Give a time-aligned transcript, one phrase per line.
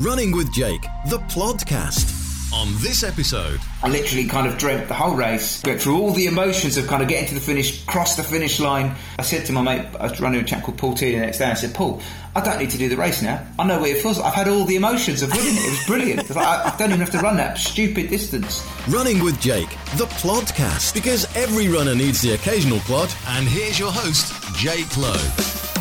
[0.00, 2.20] Running with Jake, the podcast.
[2.52, 6.26] On this episode, I literally kind of dreamt the whole race, went through all the
[6.26, 8.96] emotions of kind of getting to the finish, crossed the finish line.
[9.20, 11.20] I said to my mate, I was running with a chap called Paul T the
[11.20, 12.02] next day, I said, Paul,
[12.34, 13.46] I don't need to do the race now.
[13.56, 14.26] I know what it feels like.
[14.26, 15.64] I've had all the emotions of winning it.
[15.64, 16.30] It was brilliant.
[16.30, 18.66] Like, I, I don't even have to run that stupid distance.
[18.88, 20.92] Running with Jake, the podcast.
[20.92, 23.14] Because every runner needs the occasional plod.
[23.28, 25.73] And here's your host, Jake Lowe.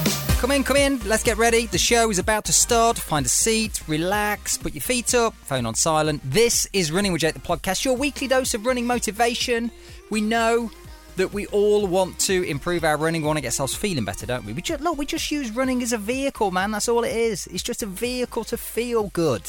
[0.43, 0.99] Come in, come in.
[1.07, 1.67] Let's get ready.
[1.67, 2.99] The show is about to start.
[2.99, 6.21] Find a seat, relax, put your feet up, phone on silent.
[6.25, 9.71] This is Running with Jake, the podcast, your weekly dose of running motivation.
[10.09, 10.69] We know
[11.15, 14.25] that we all want to improve our running, we want to get ourselves feeling better,
[14.25, 14.51] don't we?
[14.51, 16.71] We just look, we just use running as a vehicle, man.
[16.71, 17.47] That's all it is.
[17.47, 19.43] It's just a vehicle to feel good.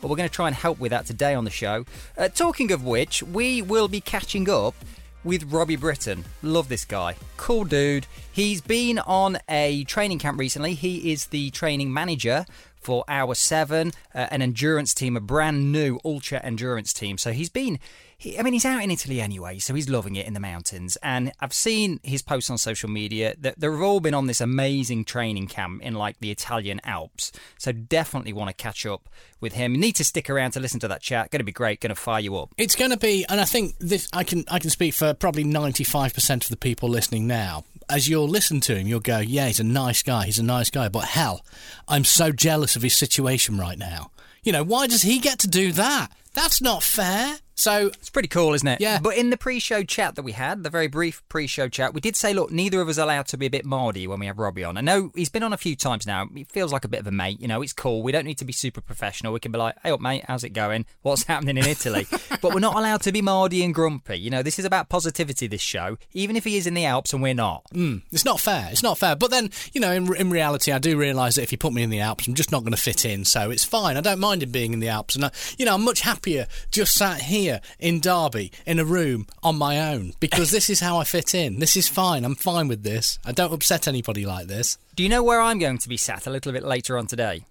[0.00, 1.84] But we're going to try and help with that today on the show.
[2.18, 4.74] Uh, talking of which, we will be catching up
[5.24, 6.24] with Robbie Britton.
[6.42, 7.16] Love this guy.
[7.36, 8.06] Cool dude.
[8.32, 10.74] He's been on a training camp recently.
[10.74, 12.46] He is the training manager
[12.80, 17.18] for Hour 7, uh, an endurance team, a brand new ultra endurance team.
[17.18, 17.78] So he's been,
[18.20, 20.98] he, I mean, he's out in Italy anyway, so he's loving it in the mountains.
[21.02, 25.06] And I've seen his posts on social media that they've all been on this amazing
[25.06, 27.32] training camp in like the Italian Alps.
[27.56, 29.08] So definitely want to catch up
[29.40, 29.74] with him.
[29.74, 31.30] You need to stick around to listen to that chat.
[31.30, 31.80] Going to be great.
[31.80, 32.52] Going to fire you up.
[32.58, 35.44] It's going to be, and I think this, I can I can speak for probably
[35.44, 37.64] ninety five percent of the people listening now.
[37.88, 40.26] As you'll listen to him, you'll go, "Yeah, he's a nice guy.
[40.26, 41.42] He's a nice guy." But hell,
[41.88, 44.10] I'm so jealous of his situation right now.
[44.42, 46.08] You know, why does he get to do that?
[46.34, 47.38] That's not fair.
[47.60, 48.80] So It's pretty cool, isn't it?
[48.80, 49.00] Yeah.
[49.00, 52.16] But in the pre-show chat that we had, the very brief pre-show chat, we did
[52.16, 54.38] say, look, neither of us are allowed to be a bit mardy when we have
[54.38, 54.78] Robbie on.
[54.78, 56.26] I know he's been on a few times now.
[56.34, 57.38] He feels like a bit of a mate.
[57.38, 58.02] You know, it's cool.
[58.02, 59.34] We don't need to be super professional.
[59.34, 60.86] We can be like, hey up, mate, how's it going?
[61.02, 62.06] What's happening in Italy?
[62.40, 64.18] but we're not allowed to be mardy and grumpy.
[64.18, 65.46] You know, this is about positivity.
[65.46, 67.64] This show, even if he is in the Alps and we're not.
[67.72, 68.68] Hmm, it's not fair.
[68.72, 69.16] It's not fair.
[69.16, 71.82] But then, you know, in, in reality, I do realise that if you put me
[71.82, 73.26] in the Alps, I'm just not going to fit in.
[73.26, 73.98] So it's fine.
[73.98, 75.14] I don't mind him being in the Alps.
[75.14, 79.26] And, I, you know, I'm much happier just sat here in Derby in a room
[79.42, 81.58] on my own because this is how I fit in.
[81.58, 82.24] This is fine.
[82.24, 83.18] I'm fine with this.
[83.24, 84.78] I don't upset anybody like this.
[84.94, 87.44] Do you know where I'm going to be sat a little bit later on today?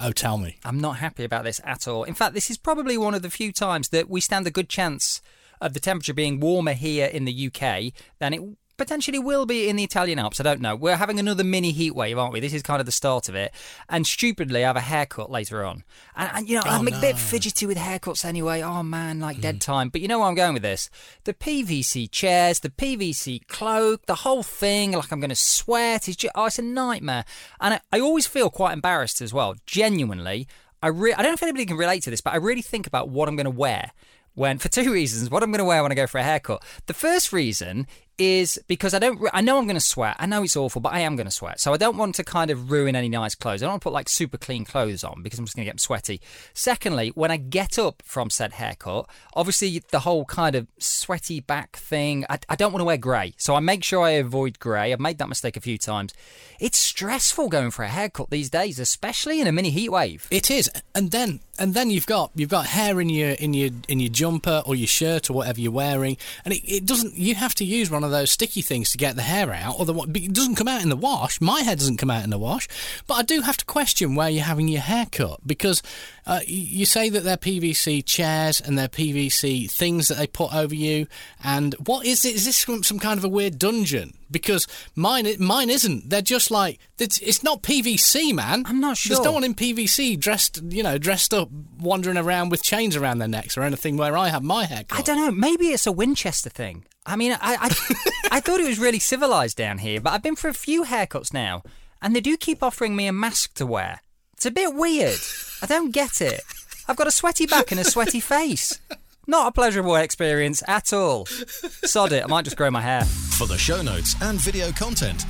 [0.00, 0.56] Oh, tell me.
[0.64, 2.04] I'm not happy about this at all.
[2.04, 4.68] In fact, this is probably one of the few times that we stand a good
[4.68, 5.20] chance
[5.60, 8.42] of the temperature being warmer here in the UK than it
[8.78, 10.40] potentially will be in the Italian Alps.
[10.40, 10.74] I don't know.
[10.74, 12.40] We're having another mini heat wave, aren't we?
[12.40, 13.52] This is kind of the start of it.
[13.88, 15.84] And stupidly, I have a haircut later on.
[16.16, 18.62] And, and you know, oh, I'm a bit fidgety with haircuts anyway.
[18.62, 19.60] Oh man, like dead mm.
[19.60, 19.88] time.
[19.90, 20.88] But you know where I'm going with this?
[21.24, 24.92] The PVC chairs, the PVC cloak, the whole thing.
[24.92, 26.08] Like I'm going to sweat.
[26.08, 27.24] It's just, oh, it's a nightmare.
[27.60, 29.56] And I, I always feel quite embarrassed as well.
[29.66, 30.48] Genuinely,
[30.82, 32.86] I re- I don't know if anybody can relate to this, but I really think
[32.86, 33.92] about what I'm going to wear
[34.34, 36.62] when for two reasons what i'm going to wear when i go for a haircut
[36.86, 40.16] the first reason is because i don't i know i'm going to sweat.
[40.18, 41.60] I know it's awful but i am going to sweat.
[41.60, 43.62] So i don't want to kind of ruin any nice clothes.
[43.62, 45.72] I don't want to put like super clean clothes on because i'm just going to
[45.72, 46.20] get sweaty.
[46.54, 51.76] Secondly when i get up from said haircut obviously the whole kind of sweaty back
[51.76, 53.34] thing i, I don't want to wear grey.
[53.36, 54.92] So i make sure i avoid grey.
[54.92, 56.12] I've made that mistake a few times.
[56.60, 60.26] It's stressful going for a haircut these days especially in a mini heat wave.
[60.30, 63.70] It is, and then and then you've got you've got hair in your in your
[63.88, 67.14] in your jumper or your shirt or whatever you're wearing, and it, it doesn't.
[67.14, 69.84] You have to use one of those sticky things to get the hair out, or
[69.84, 71.40] the it doesn't come out in the wash.
[71.40, 72.68] My hair doesn't come out in the wash,
[73.06, 75.82] but I do have to question where you're having your hair cut because
[76.28, 80.74] uh, you say that they're PVC chairs and they're PVC things that they put over
[80.74, 81.06] you,
[81.42, 82.34] and what is it?
[82.34, 84.12] Is this some, some kind of a weird dungeon?
[84.30, 86.10] Because mine, mine isn't.
[86.10, 88.64] They're just like it's, it's not PVC, man.
[88.66, 89.16] I'm not sure.
[89.16, 93.20] There's no one in PVC dressed, you know, dressed up, wandering around with chains around
[93.20, 93.96] their necks or anything.
[93.96, 94.98] Where I have my hair cut.
[94.98, 95.30] I don't know.
[95.30, 96.84] Maybe it's a Winchester thing.
[97.06, 98.00] I mean, I I,
[98.32, 101.32] I thought it was really civilized down here, but I've been for a few haircuts
[101.32, 101.62] now,
[102.02, 104.02] and they do keep offering me a mask to wear.
[104.38, 105.18] It's a bit weird.
[105.62, 106.42] I don't get it.
[106.86, 108.78] I've got a sweaty back and a sweaty face.
[109.26, 111.26] Not a pleasurable experience at all.
[111.26, 112.22] Sod it.
[112.22, 113.04] I might just grow my hair.
[113.04, 115.24] For the show notes and video content,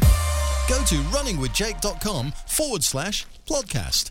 [0.69, 4.11] go to runningwithjake.com forward slash plodcast.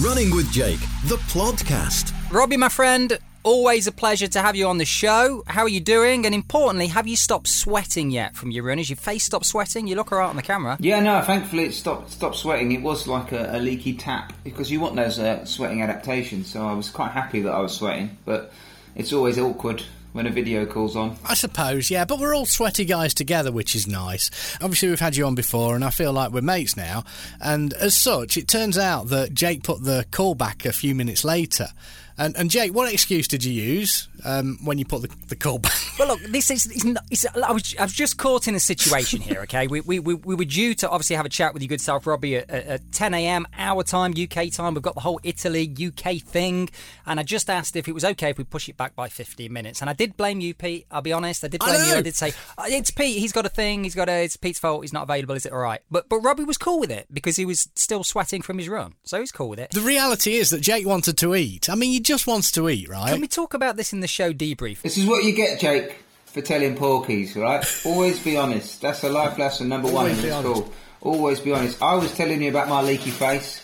[0.00, 2.14] Running with Jake, the podcast.
[2.32, 5.42] Robbie, my friend, always a pleasure to have you on the show.
[5.46, 6.26] How are you doing?
[6.26, 8.78] And importantly, have you stopped sweating yet from your run?
[8.78, 9.86] Has your face stopped sweating?
[9.86, 10.76] You look alright on the camera.
[10.80, 12.72] Yeah, no, thankfully it stopped stopped sweating.
[12.72, 16.50] It was like a, a leaky tap because you want those uh, sweating adaptations.
[16.50, 18.52] So I was quite happy that I was sweating, but
[18.94, 19.82] it's always awkward
[20.12, 21.16] when a video calls on.
[21.24, 24.30] I suppose, yeah, but we're all sweaty guys together, which is nice.
[24.60, 27.04] Obviously, we've had you on before, and I feel like we're mates now.
[27.40, 31.24] And as such, it turns out that Jake put the call back a few minutes
[31.24, 31.68] later.
[32.18, 35.58] And, and Jake, what excuse did you use um, when you put the, the call
[35.58, 35.72] back?
[35.98, 36.66] Well, look, this is.
[36.66, 39.66] It's, not- it's, I, was, I was just caught in a situation here, okay?
[39.66, 42.06] We, we, we, we were due to obviously have a chat with your good self,
[42.06, 43.46] Robbie, at, at, at 10 a.m.
[43.56, 44.74] our time, UK time.
[44.74, 46.68] We've got the whole Italy UK thing.
[47.06, 49.52] And I just asked if it was okay if we push it back by 15
[49.52, 49.80] minutes.
[49.80, 50.86] And I did blame you, Pete.
[50.90, 51.44] I'll be honest.
[51.44, 51.94] I did I blame you.
[51.96, 53.18] I did say, "Oh, it's Pete.
[53.18, 53.84] He's got a thing.
[53.84, 54.24] He's got a.
[54.24, 54.82] It's Pete's fault.
[54.82, 55.34] He's not available.
[55.34, 55.80] Is it all right?
[55.90, 58.94] But, but Robbie was cool with it because he was still sweating from his run.
[59.04, 59.70] So he's cool with it.
[59.70, 61.68] The reality is that Jake wanted to eat.
[61.70, 63.12] I mean, he just wants to eat, right?
[63.12, 64.82] Can we talk about this in the show debrief?
[64.82, 65.94] This is what you get, Jake,
[66.26, 67.64] for telling porkies, right?
[67.86, 68.82] Always be honest.
[68.82, 70.56] That's a life lesson number one Always in this honest.
[70.56, 70.72] school.
[71.02, 71.80] Always be honest.
[71.80, 73.62] I was telling you about my leaky face.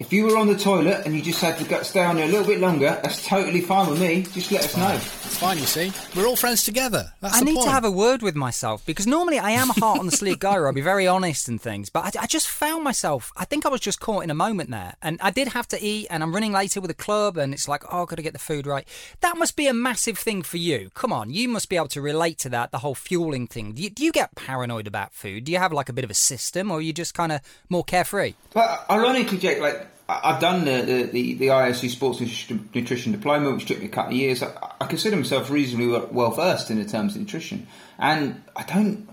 [0.00, 2.24] If you were on the toilet and you just had to go, stay on there
[2.26, 4.22] a little bit longer, that's totally fine with me.
[4.22, 4.92] Just let us know.
[4.94, 5.92] It's fine, you see.
[6.14, 7.12] We're all friends together.
[7.20, 7.66] That's I the need point.
[7.66, 10.38] to have a word with myself because normally I am a heart on the sleeve
[10.38, 11.90] guy, I'll be very honest and things.
[11.90, 14.70] But I, I just found myself, I think I was just caught in a moment
[14.70, 14.94] there.
[15.02, 17.66] And I did have to eat, and I'm running later with a club, and it's
[17.66, 18.86] like, oh, I've got to get the food right.
[19.20, 20.90] That must be a massive thing for you.
[20.94, 23.72] Come on, you must be able to relate to that, the whole fueling thing.
[23.72, 25.42] Do you, do you get paranoid about food?
[25.44, 27.40] Do you have like a bit of a system, or are you just kind of
[27.68, 28.34] more carefree?
[28.54, 33.12] But ironically, Jake, like I- I've done the the, the, the IOC Sports Nutrition, Nutrition
[33.12, 34.42] Diploma, which took me a couple of years.
[34.42, 37.66] I, I consider myself reasonably well versed in the terms of nutrition,
[37.98, 39.08] and I don't.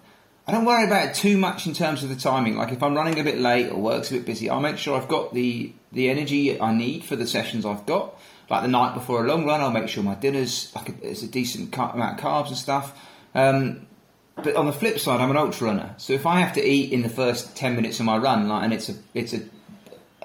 [0.48, 2.56] I don't worry about it too much in terms of the timing.
[2.56, 4.96] Like if I'm running a bit late or work's a bit busy, I'll make sure
[4.96, 8.18] I've got the the energy I need for the sessions I've got.
[8.48, 11.24] Like the night before a long run, I'll make sure my dinner's like a, it's
[11.24, 12.98] a decent amount of carbs and stuff.
[13.34, 13.88] Um,
[14.36, 16.94] but on the flip side, I'm an ultra runner, so if I have to eat
[16.94, 19.42] in the first ten minutes of my run, like, and it's a it's a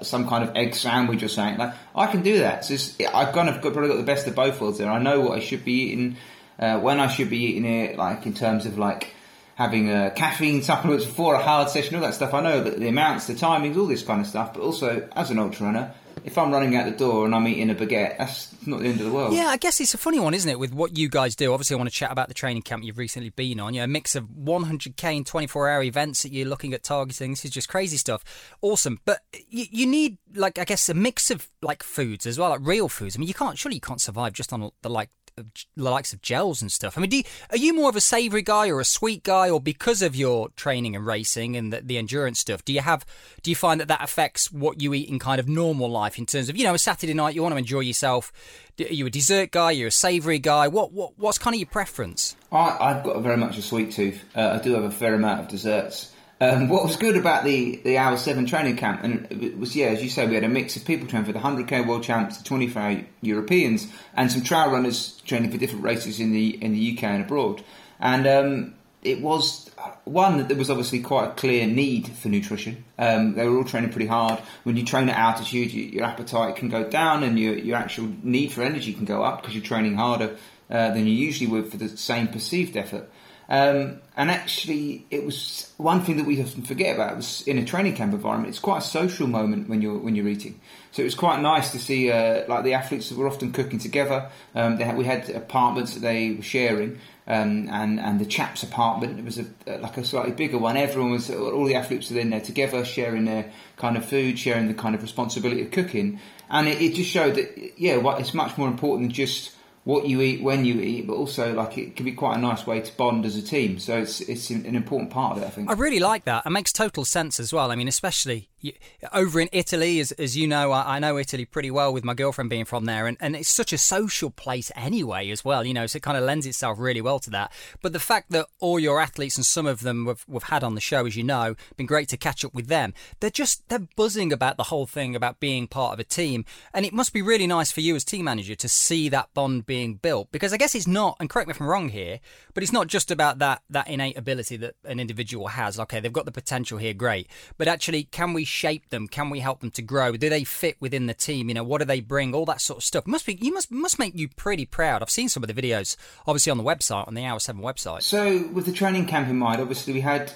[0.03, 2.65] some kind of egg sandwich or something, like I can do that.
[2.65, 2.75] So
[3.13, 4.91] I've kind of got, probably got the best of both worlds there.
[4.91, 6.17] I know what I should be eating,
[6.59, 9.15] uh, when I should be eating it, like in terms of like
[9.55, 12.33] having uh, caffeine supplements before a hard session, all that stuff.
[12.33, 14.55] I know that the amounts, the timings, all this kind of stuff.
[14.55, 15.95] But also, as an ultra runner,
[16.25, 19.01] if I'm running out the door and I'm eating a baguette, that's not the end
[19.01, 19.35] of the world.
[19.35, 21.53] Yeah, I guess it's a funny one, isn't it, with what you guys do?
[21.53, 23.75] Obviously, I want to chat about the training camp you've recently been on.
[23.75, 27.31] You know, a mix of 100k and 24 hour events that you're looking at targeting.
[27.31, 28.25] This is just crazy stuff.
[28.61, 29.01] Awesome.
[29.05, 32.61] But you, you need, like, I guess, a mix of, like, foods as well, like
[32.63, 33.17] real foods.
[33.17, 35.47] I mean, you can't, surely you can't survive just on the, like, of
[35.77, 36.97] the likes of gels and stuff.
[36.97, 39.61] I mean, you, are you more of a savoury guy or a sweet guy, or
[39.61, 43.05] because of your training and racing and the, the endurance stuff, do you have
[43.43, 46.27] do you find that that affects what you eat in kind of normal life in
[46.27, 48.33] terms of you know a Saturday night you want to enjoy yourself?
[48.79, 49.73] Are you a dessert guy?
[49.73, 50.69] You're a savoury guy?
[50.69, 52.37] What what what's kind of your preference?
[52.53, 54.23] I, I've got a very much a sweet tooth.
[54.35, 56.10] Uh, I do have a fair amount of desserts.
[56.43, 60.03] Um, what was good about the, the hour seven training camp, and was yeah, as
[60.03, 62.45] you say, we had a mix of people training for the 100k world champs, the
[62.45, 66.97] 24 hour Europeans, and some trail runners training for different races in the in the
[66.97, 67.63] UK and abroad.
[67.99, 69.71] And um, it was
[70.05, 72.85] one that there was obviously quite a clear need for nutrition.
[72.99, 74.41] Um, they were all training pretty hard.
[74.63, 78.09] When you train at altitude, you, your appetite can go down, and your your actual
[78.23, 80.39] need for energy can go up because you're training harder
[80.71, 83.11] uh, than you usually would for the same perceived effort.
[83.51, 87.59] Um, and actually, it was one thing that we often forget about It was in
[87.59, 88.49] a training camp environment.
[88.49, 90.61] It's quite a social moment when you're when you're eating.
[90.93, 94.31] So it was quite nice to see uh, like the athletes were often cooking together.
[94.55, 99.19] Um, had, we had apartments that they were sharing, um, and and the chaps' apartment
[99.19, 100.77] it was a, like a slightly bigger one.
[100.77, 104.69] Everyone was all the athletes were in there together, sharing their kind of food, sharing
[104.69, 108.57] the kind of responsibility of cooking, and it, it just showed that yeah, it's much
[108.57, 112.05] more important than just what you eat when you eat, but also like it can
[112.05, 113.79] be quite a nice way to bond as a team.
[113.79, 115.71] So it's it's an important part of it, I think.
[115.71, 116.45] I really like that.
[116.45, 117.71] It makes total sense as well.
[117.71, 118.73] I mean, especially you,
[119.13, 122.15] over in Italy, as, as you know, I, I know Italy pretty well with my
[122.15, 125.65] girlfriend being from there, and, and it's such a social place anyway, as well.
[125.65, 127.53] You know, so it kind of lends itself really well to that.
[127.83, 130.75] But the fact that all your athletes and some of them we've, we've had on
[130.75, 132.95] the show, as you know, been great to catch up with them.
[133.21, 136.85] They're just they're buzzing about the whole thing about being part of a team, and
[136.85, 139.95] it must be really nice for you as team manager to see that bond being
[139.95, 140.31] built.
[140.33, 142.21] Because I guess it's not, and correct me if I'm wrong here,
[142.55, 145.79] but it's not just about that that innate ability that an individual has.
[145.81, 149.09] Okay, they've got the potential here, great, but actually, can we shape them?
[149.09, 150.17] Can we help them to grow?
[150.17, 151.49] Do they fit within the team?
[151.49, 152.35] You know, what do they bring?
[152.35, 155.03] All that sort of stuff must be you must must make you pretty proud.
[155.03, 158.03] I've seen some of the videos, obviously on the website on the Hour Seven website.
[158.03, 160.33] So, with the training camp in mind, obviously we had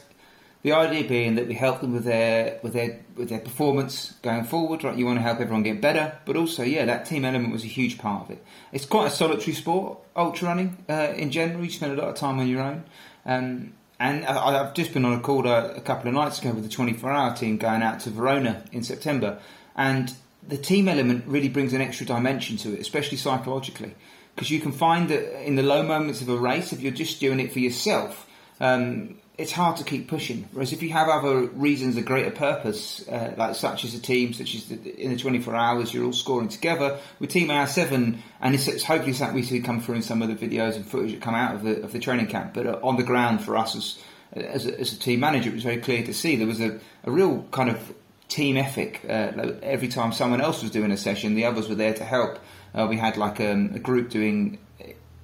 [0.65, 4.45] the idea being that we help them with their with their with their performance going
[4.45, 4.83] forward.
[4.83, 7.65] Right, you want to help everyone get better, but also, yeah, that team element was
[7.65, 8.45] a huge part of it.
[8.73, 11.63] It's quite a solitary sport, ultra running uh, in general.
[11.63, 12.85] You spend a lot of time on your own.
[13.27, 16.53] Um, and I, I've just been on a call a, a couple of nights ago
[16.53, 19.39] with the 24 hour team going out to Verona in September,
[19.77, 20.15] and
[20.47, 23.95] the team element really brings an extra dimension to it, especially psychologically,
[24.35, 27.21] because you can find that in the low moments of a race, if you're just
[27.21, 28.27] doing it for yourself,
[28.61, 30.49] um, it's hard to keep pushing.
[30.53, 34.33] Whereas if you have other reasons, a greater purpose, uh, like such as a team,
[34.33, 38.23] such as the, in the 24 hours, you're all scoring together with Team Hour 7,
[38.41, 40.87] and it's, it's hopefully something we see come through in some of the videos and
[40.87, 42.55] footage that come out of the, of the training camp.
[42.55, 43.99] But uh, on the ground for us as,
[44.33, 46.79] as a, as, a, team manager, it was very clear to see there was a,
[47.03, 47.93] a real kind of
[48.29, 49.01] team ethic.
[49.05, 52.39] Uh, every time someone else was doing a session, the others were there to help.
[52.73, 54.59] Uh, we had like um, a group doing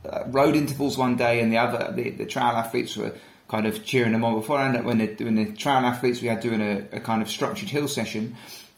[0.04, 3.12] uh, road intervals one day, and the other the, the trail athletes were
[3.50, 4.82] kind of cheering them on beforehand.
[4.84, 7.88] When they're doing the trail athletes, we had doing a, a kind of structured hill
[7.88, 8.36] session.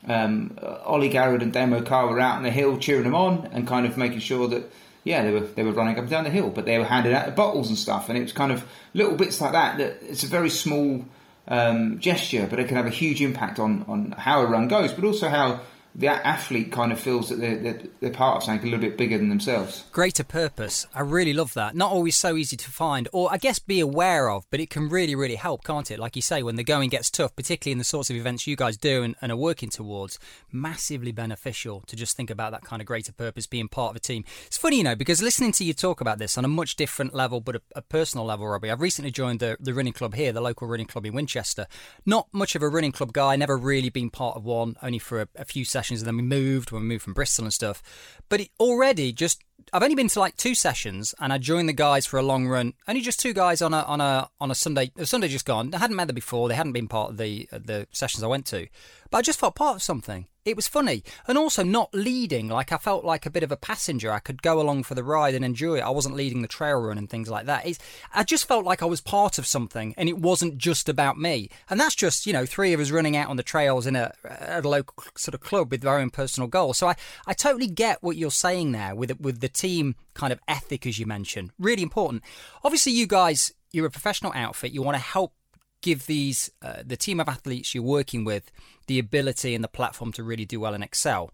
[0.08, 3.68] Um, Ollie Garrett and Damo Carr were out on the hill cheering them on and
[3.68, 4.64] kind of making sure that
[5.04, 7.12] yeah they were they were running up and down the hill, but they were handing
[7.12, 9.78] out the bottles and stuff, and it was kind of little bits like that.
[9.78, 11.04] That it's a very small
[11.46, 14.92] um, gesture, but it can have a huge impact on on how a run goes,
[14.92, 15.60] but also how
[15.94, 18.96] the athlete kind of feels that they're, they're, they're, part of something a little bit
[18.96, 19.84] bigger than themselves.
[19.92, 20.86] Greater purpose.
[20.94, 21.74] I really love that.
[21.74, 24.88] Not always so easy to find, or I guess be aware of, but it can
[24.88, 25.98] really, really help, can't it?
[25.98, 28.56] Like you say, when the going gets tough, particularly in the sorts of events you
[28.56, 30.18] guys do and, and are working towards,
[30.50, 34.00] massively beneficial to just think about that kind of greater purpose, being part of a
[34.00, 34.24] team.
[34.46, 37.12] It's funny, you know, because listening to you talk about this on a much different
[37.12, 40.32] level, but a, a personal level, Robbie, I've recently joined the, the running club here,
[40.32, 41.66] the local running club in Winchester.
[42.06, 45.20] Not much of a running club guy, never really been part of one, only for
[45.20, 47.82] a, a few sessions, and then we moved when we moved from Bristol and stuff.
[48.28, 51.72] But it already just I've only been to like two sessions, and I joined the
[51.72, 52.74] guys for a long run.
[52.86, 54.92] Only just two guys on a on a on a Sunday.
[54.96, 55.74] A Sunday just gone.
[55.74, 56.48] I hadn't met them before.
[56.48, 58.68] They hadn't been part of the the sessions I went to,
[59.10, 60.26] but I just felt part of something.
[60.44, 62.48] It was funny, and also not leading.
[62.48, 64.10] Like I felt like a bit of a passenger.
[64.10, 65.82] I could go along for the ride and enjoy it.
[65.82, 67.64] I wasn't leading the trail run and things like that.
[67.64, 67.78] It's,
[68.12, 71.48] I just felt like I was part of something, and it wasn't just about me.
[71.70, 74.12] And that's just you know three of us running out on the trails in a
[74.24, 76.78] a local sort of club with our own personal goals.
[76.78, 76.96] So I
[77.26, 80.98] I totally get what you're saying there with with the team kind of ethic, as
[80.98, 81.52] you mentioned.
[81.58, 82.24] Really important.
[82.64, 84.72] Obviously, you guys, you're a professional outfit.
[84.72, 85.34] You want to help
[85.82, 88.50] give these uh, the team of athletes you're working with
[88.86, 91.30] the ability and the platform to really do well and excel.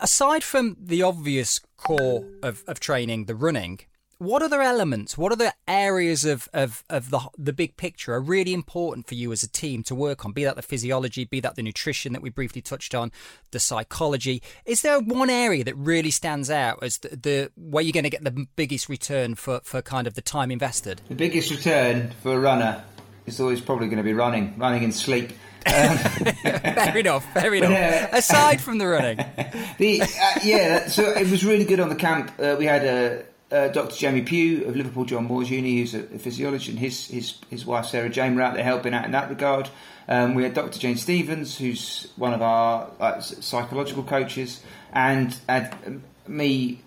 [0.00, 3.80] Aside from the obvious core of, of training, the running,
[4.18, 8.54] what other elements, what other areas of, of, of the, the big picture are really
[8.54, 10.32] important for you as a team to work on?
[10.32, 13.12] Be that the physiology, be that the nutrition that we briefly touched on,
[13.50, 14.42] the psychology.
[14.64, 18.10] Is there one area that really stands out as the, the where you're going to
[18.10, 21.02] get the biggest return for, for kind of the time invested?
[21.08, 22.84] The biggest return for a runner
[23.26, 25.32] is always probably going to be running, running in sleep.
[25.66, 27.70] Um, fair enough, fair enough.
[27.70, 29.16] But, uh, Aside from the running,
[29.78, 30.06] the uh,
[30.44, 32.32] yeah, so it was really good on the camp.
[32.38, 33.96] Uh, we had a uh, Dr.
[33.96, 37.64] Jamie Pugh of Liverpool John Moores Uni, who's a, a physiologist, and his, his, his
[37.64, 39.68] wife Sarah Jane were out there helping out in that regard.
[40.08, 40.78] Um, we had Dr.
[40.78, 46.80] Jane Stevens, who's one of our uh, psychological coaches, and had me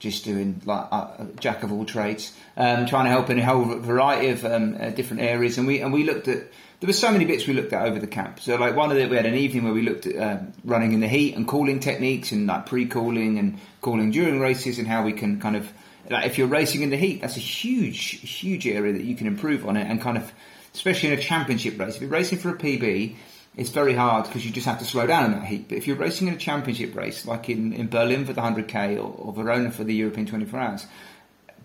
[0.00, 3.64] just doing like uh, jack of all trades, um, trying to help in a whole
[3.78, 5.56] variety of um, uh, different areas.
[5.58, 6.48] And we and we looked at
[6.80, 8.40] there were so many bits we looked at over the camp.
[8.40, 10.92] So like one of the we had an evening where we looked at uh, running
[10.92, 15.04] in the heat and cooling techniques and like pre-cooling and cooling during races and how
[15.04, 15.70] we can kind of
[16.10, 19.26] like if you're racing in the heat, that's a huge, huge area that you can
[19.26, 20.32] improve on it, and kind of,
[20.74, 21.96] especially in a championship race.
[21.96, 23.14] If you're racing for a PB,
[23.56, 25.68] it's very hard because you just have to slow down in that heat.
[25.68, 28.96] But if you're racing in a championship race, like in, in Berlin for the 100k
[28.96, 30.86] or, or Verona for the European 24 hours,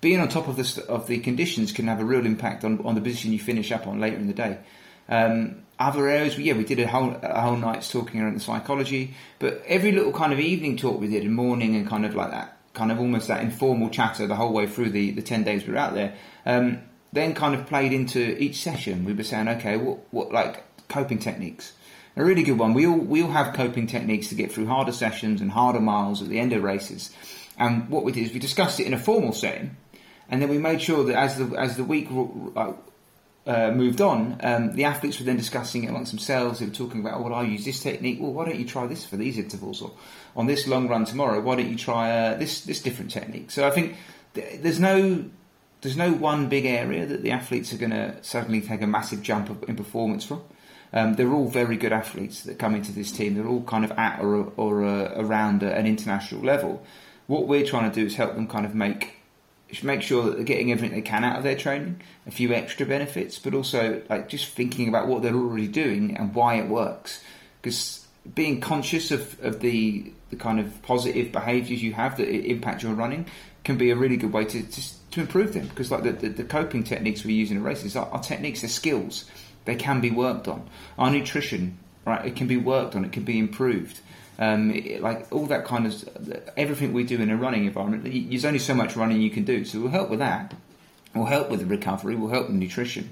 [0.01, 2.95] being on top of the of the conditions can have a real impact on, on
[2.95, 4.57] the position you finish up on later in the day.
[5.07, 9.13] Um, other areas, yeah, we did a whole a whole night's talking around the psychology,
[9.39, 12.31] but every little kind of evening talk we did in morning and kind of like
[12.31, 15.65] that kind of almost that informal chatter the whole way through the, the 10 days
[15.65, 16.13] we were out there,
[16.45, 16.79] um,
[17.13, 19.05] then kind of played into each session.
[19.05, 21.73] We were saying, okay, what, what like coping techniques?
[22.17, 22.73] A really good one.
[22.73, 26.21] We all, we all have coping techniques to get through harder sessions and harder miles
[26.21, 27.13] at the end of races.
[27.57, 29.75] And what we did is we discussed it in a formal setting,
[30.29, 32.07] and then we made sure that as the, as the week
[32.55, 32.73] uh,
[33.47, 36.59] uh, moved on, um, the athletes were then discussing it amongst themselves.
[36.59, 38.19] They were talking about, oh, well, I use this technique.
[38.19, 39.81] Well, why don't you try this for these intervals?
[39.81, 39.91] Or
[40.35, 43.51] on this long run tomorrow, why don't you try uh, this this different technique?
[43.51, 43.95] So I think
[44.33, 45.25] th- there's no
[45.81, 49.21] there's no one big area that the athletes are going to suddenly take a massive
[49.21, 50.41] jump in performance from.
[50.95, 53.35] Um, they're all very good athletes that come into this team.
[53.35, 56.83] They're all kind of at or, or uh, around an international level.
[57.27, 59.11] What we're trying to do is help them kind of make
[59.83, 62.85] make sure that they're getting everything they can out of their training, a few extra
[62.85, 67.21] benefits, but also like just thinking about what they're already doing and why it works.
[67.61, 72.83] Because being conscious of, of the the kind of positive behaviours you have that impact
[72.83, 73.25] your running
[73.63, 75.67] can be a really good way to to, to improve them.
[75.67, 78.69] Because like the, the, the, coping techniques we use in races are, are techniques, they're
[78.69, 79.25] skills.
[79.65, 80.67] They can be worked on.
[80.97, 82.25] Our nutrition, right?
[82.25, 83.03] It can be worked on.
[83.03, 83.99] It can be improved.
[84.37, 88.03] Um, it, like all that kind of everything we do in a running environment.
[88.03, 90.53] There's only so much running you can do, so we'll help with that.
[91.13, 92.15] We'll help with the recovery.
[92.15, 93.11] We'll help with nutrition.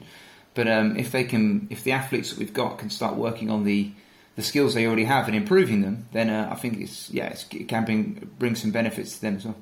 [0.54, 3.64] But um, if they can, if the athletes that we've got can start working on
[3.64, 3.92] the
[4.36, 7.46] the skills they already have and improving them, then uh, I think it's yeah, it's,
[7.52, 9.56] it can bring bring some benefits to them as well.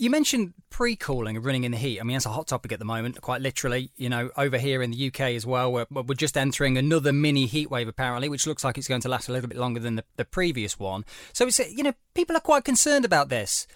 [0.00, 2.00] You mentioned pre-cooling and running in the heat.
[2.00, 3.90] I mean, that's a hot topic at the moment, quite literally.
[3.96, 7.46] You know, over here in the UK as well, we're, we're just entering another mini
[7.46, 9.96] heat wave, apparently, which looks like it's going to last a little bit longer than
[9.96, 11.04] the, the previous one.
[11.32, 13.66] So it's, you know, people are quite concerned about this.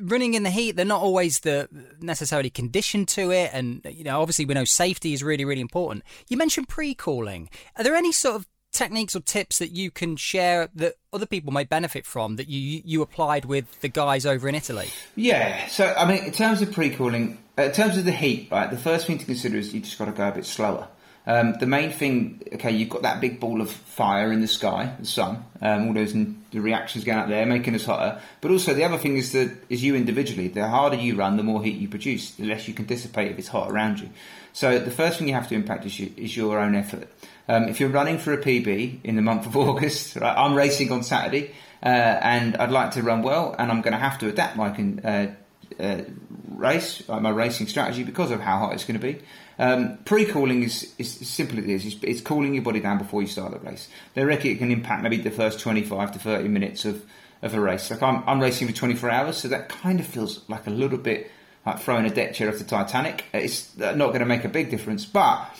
[0.00, 1.68] Running in the heat, they're not always the
[2.00, 6.04] necessarily conditioned to it, and you know, obviously, we know safety is really, really important.
[6.28, 7.48] You mentioned pre-cooling.
[7.76, 8.46] Are there any sort of
[8.78, 12.80] techniques or tips that you can share that other people may benefit from that you
[12.84, 14.88] you applied with the guys over in Italy?
[15.16, 15.66] Yeah.
[15.66, 18.70] So I mean, in terms of pre-cooling, uh, in terms of the heat, right?
[18.70, 20.88] The first thing to consider is you just got to go a bit slower.
[21.28, 24.94] Um, the main thing, okay, you've got that big ball of fire in the sky,
[24.98, 28.18] the sun, um, all those the reactions going out there, making us hotter.
[28.40, 30.48] But also the other thing is that is you individually.
[30.48, 33.38] The harder you run, the more heat you produce, the less you can dissipate if
[33.38, 34.08] it's hot around you.
[34.54, 37.12] So the first thing you have to impact is, you, is your own effort.
[37.46, 40.90] Um, if you're running for a PB in the month of August, right, I'm racing
[40.92, 44.28] on Saturday, uh, and I'd like to run well, and I'm going to have to
[44.28, 44.70] adapt my
[45.04, 45.26] uh,
[45.78, 46.00] uh,
[46.48, 49.20] race, my racing strategy because of how hot it's going to be.
[49.58, 51.20] Um, pre-cooling is, is.
[51.20, 53.88] It's, it's, cooling your body down before you start the race.
[54.14, 57.04] They reckon it can impact maybe the first 25 to 30 minutes of,
[57.42, 57.90] of a race.
[57.90, 60.98] Like I'm, I'm racing for 24 hours, so that kind of feels like a little
[60.98, 61.30] bit
[61.66, 63.24] like throwing a deck chair off the Titanic.
[63.32, 65.50] It's not going to make a big difference, but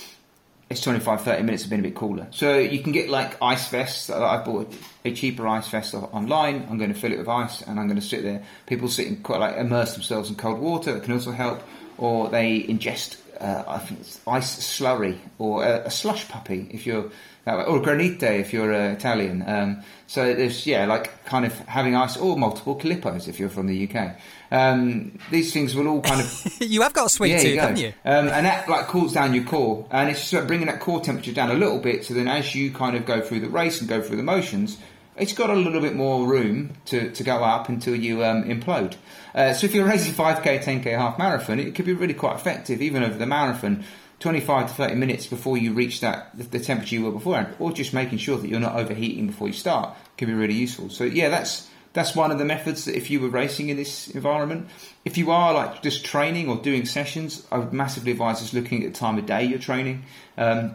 [0.71, 3.69] it's 25 30 minutes have been a bit cooler so you can get like ice
[3.69, 4.71] vests i bought
[5.05, 7.99] a cheaper ice vest online i'm going to fill it with ice and i'm going
[7.99, 11.15] to sit there people sit and quite like immerse themselves in cold water It can
[11.15, 11.63] also help
[11.97, 16.87] or they ingest uh, I think it's ice slurry or a, a slush puppy if
[16.87, 17.11] you're
[17.47, 19.43] or granita if you're uh, Italian.
[19.47, 23.67] Um, so there's yeah, like kind of having ice or multiple calippos if you're from
[23.67, 24.17] the UK.
[24.51, 27.79] Um, these things will all kind of you have got a sweet yeah, tooth, haven't
[27.79, 27.93] you?
[28.05, 31.33] Um, and that like cools down your core, and it's just bringing that core temperature
[31.33, 32.05] down a little bit.
[32.05, 34.79] So then, as you kind of go through the race and go through the motions,
[35.21, 38.97] it's got a little bit more room to, to go up until you um, implode.
[39.35, 42.81] Uh, so if you're racing 5k, 10k half marathon, it could be really quite effective,
[42.83, 43.85] even over the marathon.
[44.21, 47.95] 25 to 30 minutes before you reach that the, temperature you were beforehand, or just
[47.95, 50.91] making sure that you're not overheating before you start can be really useful.
[50.91, 54.09] So yeah, that's that's one of the methods that if you were racing in this
[54.09, 54.69] environment,
[55.05, 58.85] if you are like just training or doing sessions, I would massively advise just looking
[58.85, 60.05] at the time of day you're training,
[60.37, 60.75] um,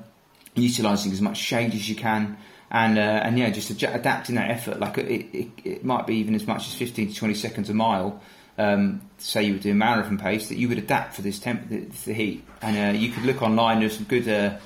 [0.55, 2.37] utilizing as much shade as you can.
[2.73, 4.79] And, uh, and yeah, just adapting that effort.
[4.79, 7.73] Like it, it, it might be even as much as 15 to 20 seconds a
[7.73, 8.19] mile,
[8.57, 11.81] um, say you were doing marathon pace, that you would adapt for this temp, the,
[12.05, 12.43] the heat.
[12.63, 13.79] And uh, you could look online.
[13.79, 14.57] There's some good, uh,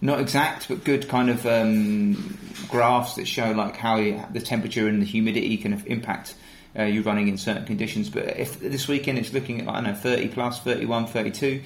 [0.00, 3.96] not exact, but good kind of um, graphs that show like how
[4.30, 6.34] the temperature and the humidity can impact
[6.78, 8.08] uh, you running in certain conditions.
[8.08, 11.62] But if this weekend it's looking at I don't know 30 plus, 31, 32.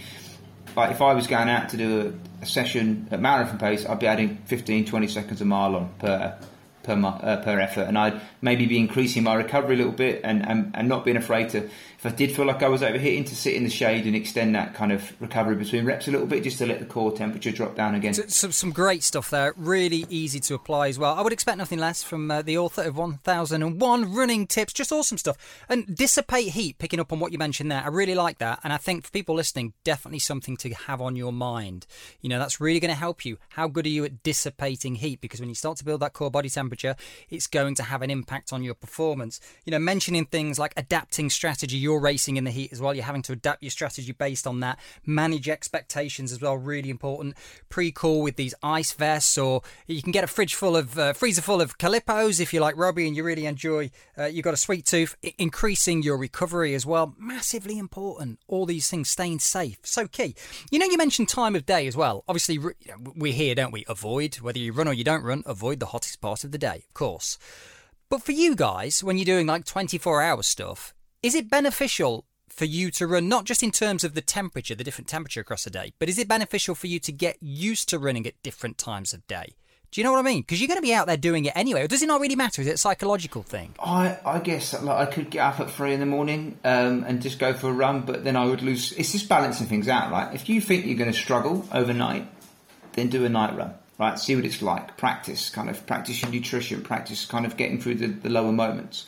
[0.76, 3.98] Like if I was going out to do a, a session at marathon pace, I'd
[3.98, 6.38] be adding 15, 20 seconds a mile on per
[6.82, 10.46] per uh, per effort, and I'd maybe be increasing my recovery a little bit, and,
[10.46, 11.68] and and not being afraid to
[12.04, 14.56] if I did feel like I was overheating to sit in the shade and extend
[14.56, 17.52] that kind of recovery between reps a little bit, just to let the core temperature
[17.52, 18.12] drop down again.
[18.12, 21.14] So, so some great stuff there, really easy to apply as well.
[21.14, 25.16] I would expect nothing less from uh, the author of 1001 Running Tips, just awesome
[25.16, 25.36] stuff.
[25.68, 28.72] And dissipate heat, picking up on what you mentioned there, I really like that, and
[28.72, 31.86] I think for people listening, definitely something to have on your mind.
[32.20, 33.38] You know, that's really going to help you.
[33.50, 35.20] How good are you at dissipating heat?
[35.20, 36.96] Because when you start to build that core body temperature,
[37.30, 39.40] it's going to have an impact on your performance.
[39.64, 42.94] You know, mentioning things like adapting strategy you're racing in the heat as well.
[42.94, 44.78] You're having to adapt your strategy based on that.
[45.04, 47.36] Manage expectations as well, really important.
[47.68, 51.42] Pre-cool with these ice vests, or you can get a fridge full of uh, freezer
[51.42, 53.90] full of Calippos if you like Robbie and you really enjoy.
[54.18, 55.16] Uh, you've got a sweet tooth.
[55.24, 58.38] I- increasing your recovery as well, massively important.
[58.48, 60.34] All these things, staying safe, so key.
[60.70, 62.24] You know, you mentioned time of day as well.
[62.26, 63.84] Obviously, we're here, don't we?
[63.86, 65.42] Avoid whether you run or you don't run.
[65.44, 67.38] Avoid the hottest part of the day, of course.
[68.08, 72.64] But for you guys, when you're doing like 24 hour stuff, is it beneficial for
[72.64, 75.70] you to run, not just in terms of the temperature, the different temperature across the
[75.70, 79.14] day, but is it beneficial for you to get used to running at different times
[79.14, 79.54] of day?
[79.92, 80.40] Do you know what I mean?
[80.40, 81.82] Because you're going to be out there doing it anyway.
[81.82, 82.62] Or does it not really matter?
[82.62, 83.74] Is it a psychological thing?
[83.78, 87.20] I, I guess like, I could get up at three in the morning um, and
[87.20, 88.92] just go for a run, but then I would lose.
[88.92, 90.34] It's just balancing things out, right?
[90.34, 92.26] If you think you're going to struggle overnight,
[92.94, 94.18] then do a night run, right?
[94.18, 94.96] See what it's like.
[94.96, 99.06] Practice, kind of practice your nutrition, practice kind of getting through the, the lower moments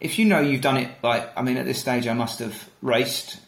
[0.00, 2.68] if you know you've done it, like I mean, at this stage, I must have
[2.82, 3.38] raced.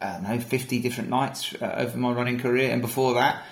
[0.00, 3.42] I don't know, 50 different nights uh, over my running career, and before that,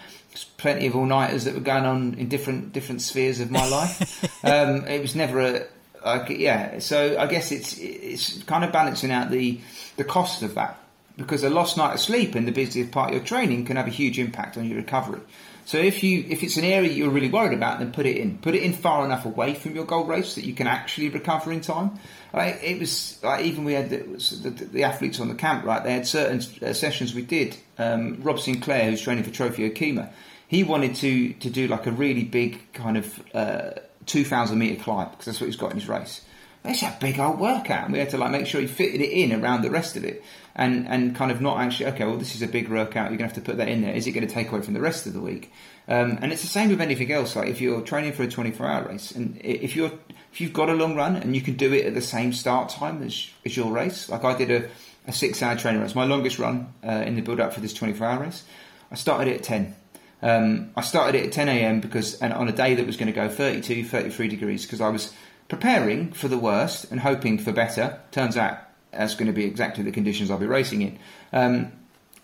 [0.59, 4.25] plenty of all nighters that were going on in different different spheres of my life.
[4.45, 5.67] um, it was never a
[6.05, 6.79] like, yeah.
[6.81, 9.61] So I guess it's it's kind of balancing out the
[9.97, 10.79] the cost of that
[11.17, 13.87] because a lost night of sleep in the busiest part of your training can have
[13.87, 15.21] a huge impact on your recovery.
[15.67, 18.39] So if you if it's an area you're really worried about, then put it in.
[18.39, 21.53] Put it in far enough away from your goal race that you can actually recover
[21.53, 21.99] in time.
[22.33, 25.83] Like, it was like even we had the, the, the, athletes on the camp, right?
[25.83, 27.57] They had certain uh, sessions we did.
[27.79, 30.11] Um, Rob Sinclair, who's training for Trofeo Kima,
[30.49, 33.71] he wanted to to do like a really big kind of uh,
[34.07, 36.21] two thousand meter climb because that's what he's got in his race.
[36.65, 39.11] It's a big old workout, and we had to like make sure he fitted it
[39.11, 40.25] in around the rest of it
[40.57, 42.05] and and kind of not actually okay.
[42.05, 43.11] Well, this is a big workout.
[43.11, 43.95] You're gonna have to put that in there.
[43.95, 45.53] Is it going to take away from the rest of the week?
[45.89, 47.37] Um, and it's the same with anything else.
[47.37, 49.93] Like if you're training for a 24 hour race, and if you're
[50.33, 52.71] if you've got a long run and you can do it at the same start
[52.71, 54.69] time as, as your race, like I did a,
[55.07, 57.75] a six hour training race, my longest run uh, in the build up for this
[57.75, 58.43] 24 hour race,
[58.91, 59.77] I started it at 10.
[60.23, 61.81] Um, I started it at 10 a.m.
[61.81, 64.89] because and on a day that was going to go 32, 33 degrees because I
[64.89, 65.13] was
[65.49, 68.01] preparing for the worst and hoping for better.
[68.11, 68.59] Turns out
[68.93, 70.99] that's going to be exactly the conditions I'll be racing in.
[71.33, 71.73] Um,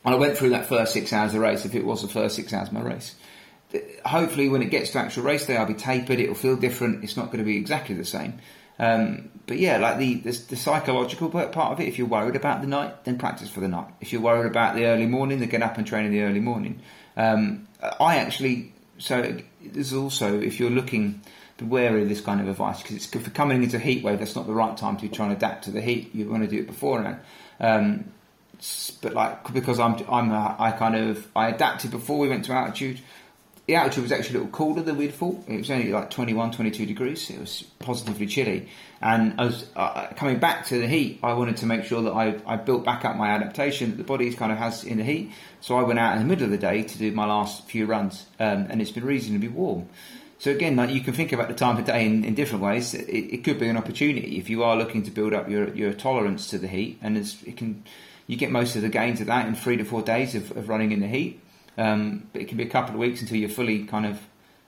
[0.04, 2.08] and I went through that first six hours of the race, if it was the
[2.08, 3.14] first six hours of my race.
[4.04, 7.16] Hopefully, when it gets to actual race day, I'll be tapered, it'll feel different, it's
[7.16, 8.40] not going to be exactly the same.
[8.78, 12.62] Um, but yeah, like the, the, the psychological part of it, if you're worried about
[12.62, 13.88] the night, then practice for the night.
[14.00, 16.40] If you're worried about the early morning, then get up and train in the early
[16.40, 16.80] morning.
[17.16, 17.68] Um,
[18.00, 21.20] I actually, so there's also, if you're looking,
[21.64, 24.18] wary of this kind of advice because it's for coming into a heat wave.
[24.18, 26.14] That's not the right time to trying to adapt to the heat.
[26.14, 27.20] You want to do it beforehand.
[27.58, 28.12] Um,
[29.00, 32.52] but like because I'm I'm a, I kind of I adapted before we went to
[32.52, 33.00] altitude.
[33.66, 35.44] The altitude was actually a little cooler than we'd thought.
[35.46, 37.30] It was only like 21, 22 degrees.
[37.30, 38.68] It was positively chilly.
[39.00, 42.34] And as uh, coming back to the heat, I wanted to make sure that I,
[42.46, 45.30] I built back up my adaptation that the body kind of has in the heat.
[45.60, 47.86] So I went out in the middle of the day to do my last few
[47.86, 49.88] runs, um, and it's been reasonably warm.
[50.40, 52.94] So again, like you can think about the time of day in, in different ways.
[52.94, 55.92] It, it, could be an opportunity if you are looking to build up your, your
[55.92, 57.84] tolerance to the heat, and it can
[58.26, 60.70] you get most of the gains of that in three to four days of, of
[60.70, 61.42] running in the heat.
[61.76, 64.18] Um, but it can be a couple of weeks until you're fully kind of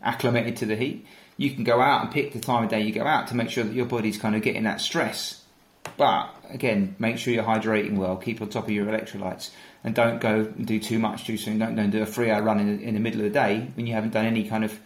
[0.02, 1.06] acclimated to the heat.
[1.38, 3.48] You can go out and pick the time of day you go out to make
[3.48, 5.42] sure that your body's kind of getting that stress.
[5.96, 9.48] But again, make sure you're hydrating well, keep on top of your electrolytes,
[9.84, 11.58] and don't go and do too much too soon.
[11.58, 13.86] Don't, don't do a three hour run in in the middle of the day when
[13.86, 14.78] you haven't done any kind of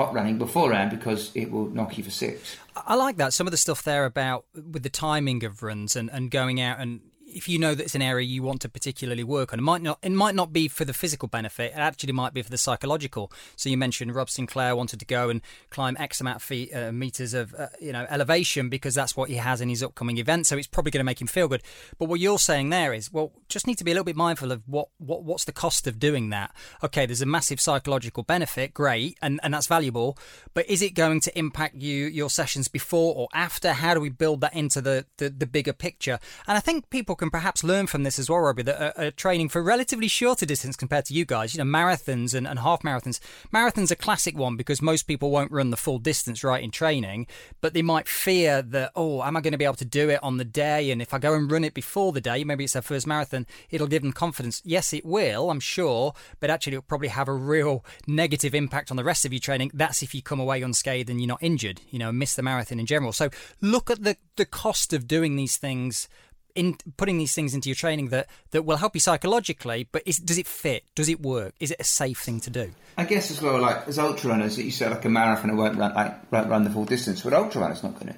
[0.00, 2.56] hot running beforehand because it will knock you for six.
[2.74, 3.32] I like that.
[3.32, 6.80] Some of the stuff there about with the timing of runs and, and going out
[6.80, 7.00] and
[7.34, 9.82] if you know that it's an area you want to particularly work on, it might
[9.82, 11.72] not it might not be for the physical benefit.
[11.72, 13.32] It actually might be for the psychological.
[13.56, 15.40] So you mentioned Rob Sinclair wanted to go and
[15.70, 19.28] climb X amount of feet uh, meters of uh, you know elevation because that's what
[19.28, 20.46] he has in his upcoming event.
[20.46, 21.62] So it's probably going to make him feel good.
[21.98, 24.52] But what you're saying there is, well, just need to be a little bit mindful
[24.52, 26.54] of what what what's the cost of doing that.
[26.82, 30.18] Okay, there's a massive psychological benefit, great, and and that's valuable.
[30.54, 33.72] But is it going to impact you your sessions before or after?
[33.72, 36.18] How do we build that into the the, the bigger picture?
[36.46, 39.10] And I think people can perhaps learn from this as well, Robbie, that are, are
[39.12, 41.54] training for relatively shorter distance compared to you guys.
[41.54, 43.20] You know, marathons and, and half marathons.
[43.54, 47.26] Marathons a classic one because most people won't run the full distance right in training,
[47.60, 50.18] but they might fear that, oh, am I going to be able to do it
[50.22, 50.90] on the day?
[50.90, 53.46] And if I go and run it before the day, maybe it's their first marathon,
[53.70, 54.62] it'll give them confidence.
[54.64, 58.96] Yes, it will, I'm sure, but actually it'll probably have a real negative impact on
[58.96, 59.70] the rest of your training.
[59.74, 62.80] That's if you come away unscathed and you're not injured, you know, miss the marathon
[62.80, 63.12] in general.
[63.12, 63.28] So
[63.60, 66.08] look at the, the cost of doing these things
[66.54, 70.18] in putting these things into your training that that will help you psychologically but is,
[70.18, 70.84] does it fit?
[70.94, 71.54] Does it work?
[71.60, 72.72] Is it a safe thing to do?
[72.96, 75.94] I guess as well like as ultra runners you said like a marathon won't run
[75.94, 78.14] like won't run the full distance but ultra runners not going to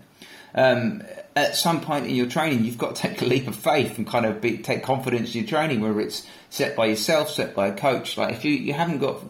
[0.55, 1.03] um,
[1.35, 4.07] at some point in your training you've got to take a leap of faith and
[4.07, 7.69] kind of be, take confidence in your training whether it's set by yourself set by
[7.69, 8.17] a coach.
[8.19, 9.23] Like if you, you haven't got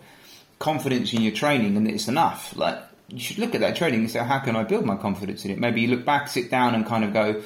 [0.59, 2.57] confidence in your training and it's enough.
[2.57, 5.45] Like you should look at that training and say how can i build my confidence
[5.45, 5.59] in it?
[5.59, 7.43] Maybe you look back sit down and kind of go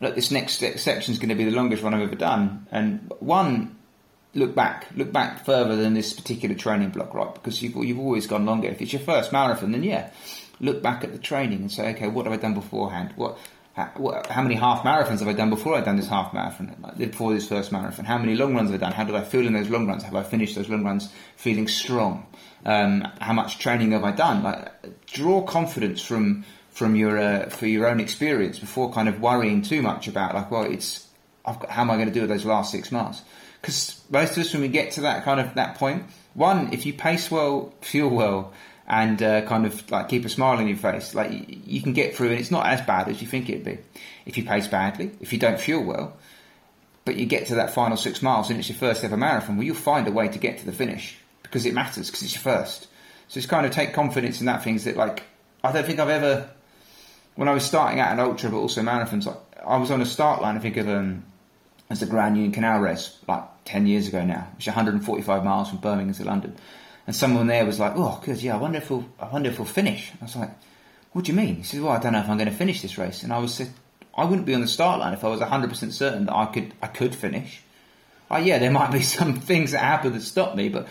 [0.00, 2.66] look, this next section is going to be the longest one I've ever done.
[2.70, 3.76] And one,
[4.34, 7.32] look back, look back further than this particular training block, right?
[7.32, 8.68] Because you've, you've always gone longer.
[8.68, 10.10] If it's your first marathon, then yeah,
[10.60, 13.12] look back at the training and say, okay, what have I done beforehand?
[13.16, 13.38] What,
[13.74, 16.74] how, what, how many half marathons have I done before I've done this half marathon?
[16.80, 18.04] Like before this first marathon?
[18.04, 18.92] How many long runs have I done?
[18.92, 20.02] How do I feel in those long runs?
[20.04, 22.26] Have I finished those long runs feeling strong?
[22.64, 24.42] Um, how much training have I done?
[24.42, 29.62] Like, draw confidence from from your uh, for your own experience before kind of worrying
[29.62, 31.06] too much about like well it's
[31.44, 33.22] got, how am I going to do with those last six miles
[33.60, 36.04] because most of us when we get to that kind of that point
[36.34, 38.52] one if you pace well fuel well
[38.86, 42.16] and uh, kind of like keep a smile on your face like you can get
[42.16, 43.78] through and it's not as bad as you think it'd be.
[44.26, 46.16] If you pace badly if you don't fuel well
[47.04, 49.64] but you get to that final six miles and it's your first ever marathon well
[49.64, 51.16] you'll find a way to get to the finish
[51.50, 52.86] because it matters because it's your first.
[53.28, 55.24] So it's kind of take confidence in that things that like
[55.62, 56.50] I don't think I've ever
[57.40, 60.04] when I was starting out in ultra, but also marathons, I, I was on a
[60.04, 60.58] start line.
[60.58, 61.24] I think of um,
[61.88, 65.70] as the Grand Union Canal race, like 10 years ago now, which is 145 miles
[65.70, 66.54] from Birmingham to London.
[67.06, 69.58] And someone there was like, oh, good, yeah, I wonder if we'll, I wonder if
[69.58, 70.12] we'll finish.
[70.20, 70.50] I was like,
[71.12, 71.56] what do you mean?
[71.56, 73.22] He said, well, I don't know if I'm going to finish this race.
[73.22, 73.70] And I was said,
[74.14, 76.74] I wouldn't be on the start line if I was 100% certain that I could,
[76.82, 77.62] I could finish.
[78.30, 80.88] Oh, yeah, there might be some things that happen that stop me, but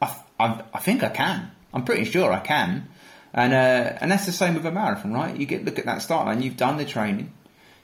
[0.00, 1.50] I, I, I think I can.
[1.74, 2.88] I'm pretty sure I can.
[3.34, 5.36] And, uh, and that's the same with a marathon, right?
[5.36, 7.32] You get, look at that start line, you've done the training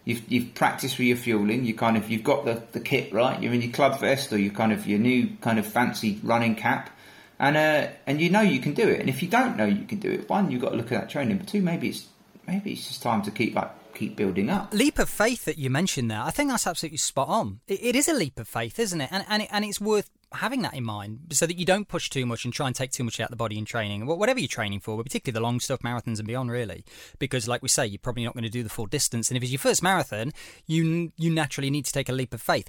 [0.04, 1.64] You've, you've practiced with your fueling.
[1.64, 3.40] You kind of you've got the, the kit right.
[3.40, 6.56] You're in your club vest or you kind of your new kind of fancy running
[6.56, 6.90] cap,
[7.38, 9.00] and uh, and you know you can do it.
[9.00, 11.00] And if you don't know you can do it, one you've got to look at
[11.00, 11.38] that training.
[11.38, 12.06] But two, maybe it's
[12.46, 14.74] maybe it's just time to keep like keep building up.
[14.74, 17.60] Leap of faith that you mentioned there, I think that's absolutely spot on.
[17.66, 19.08] it, it is a leap of faith, isn't it?
[19.10, 22.10] And and, it, and it's worth having that in mind so that you don't push
[22.10, 24.38] too much and try and take too much out of the body in training, whatever
[24.38, 26.84] you're training for, but particularly the long stuff, marathons and beyond, really.
[27.18, 29.42] Because, like we say, you're probably not going to do the full distance, and if
[29.42, 30.32] it's your first marathon,
[30.66, 32.68] you you naturally need to take a leap of faith.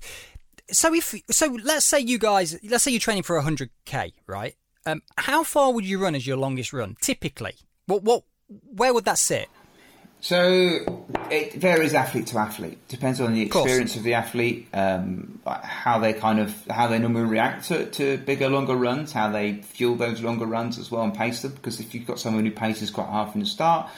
[0.72, 4.56] So if so, let's say you guys, let's say you're training for 100k, right?
[4.86, 7.56] Um, how far would you run as your longest run typically?
[7.88, 9.50] What what where would that sit?
[10.22, 12.88] So it varies athlete to athlete.
[12.88, 16.98] Depends on the experience of, of the athlete, um, how they kind of how they
[16.98, 21.04] normally react to, to, bigger, longer runs, how they fuel those longer runs as well
[21.04, 21.52] and pace them.
[21.52, 23.90] Because if you've got someone who paces quite hard from the start,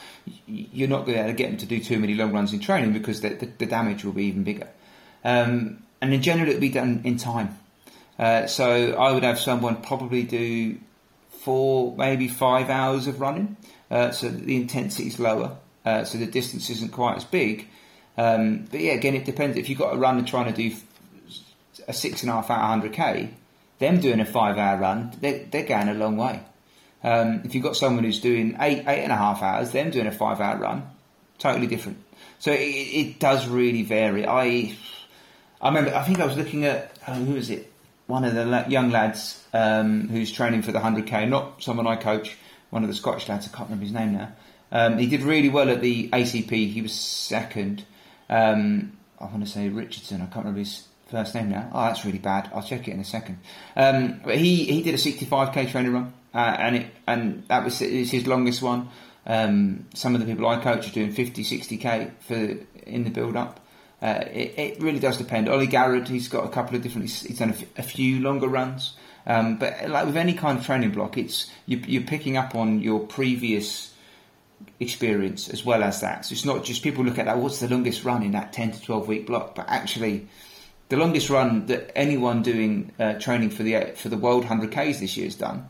[0.46, 3.22] you're not going to get them to do too many long runs in training because
[3.22, 4.68] the, the, the damage will be even bigger.
[5.24, 7.58] Um, and in general, it'll be done in time.
[8.18, 10.78] Uh, so I would have someone probably do
[11.30, 13.56] four, maybe five hours of running,
[13.90, 17.68] uh, so the intensity is lower uh, so the distance isn't quite as big.
[18.16, 19.56] Um, but yeah, again, it depends.
[19.56, 20.76] If you've got a runner trying to do
[21.86, 23.30] a six and a half hour 100k,
[23.78, 26.40] them doing a five hour run, they're, they're going a long way.
[27.02, 30.06] Um, if you've got someone who's doing eight, eight and a half hours, them doing
[30.06, 30.90] a five hour run,
[31.38, 31.98] totally different.
[32.40, 34.26] So it, it does really vary.
[34.26, 34.76] I,
[35.60, 37.72] I remember, I think I was looking at, oh, who was it?
[38.06, 42.36] One of the young lads um, who's training for the 100k, not someone I coach,
[42.70, 44.32] one of the Scottish lads, I can't remember his name now.
[44.70, 46.50] Um, he did really well at the ACP.
[46.50, 47.84] He was second.
[48.28, 50.20] Um, I want to say Richardson.
[50.20, 51.70] I can't remember his first name now.
[51.72, 52.50] Oh, that's really bad.
[52.54, 53.38] I'll check it in a second.
[53.76, 57.78] Um, but he, he did a 65k training run, uh, and it and that was
[57.78, 58.88] his longest one.
[59.26, 62.34] Um, some of the people I coach are doing 50, 60k for
[62.86, 63.60] in the build up.
[64.00, 65.48] Uh, it, it, really does depend.
[65.48, 67.08] Ollie Garrett, he's got a couple of different.
[67.08, 70.56] He's, he's done a, f- a few longer runs, um, but like with any kind
[70.56, 73.92] of training block, it's you, you're picking up on your previous
[74.80, 76.24] experience as well as that.
[76.24, 78.72] So it's not just people look at that, what's the longest run in that 10
[78.72, 80.28] to 12 week block, but actually
[80.88, 85.16] the longest run that anyone doing uh, training for the for the World 100Ks this
[85.16, 85.68] year has done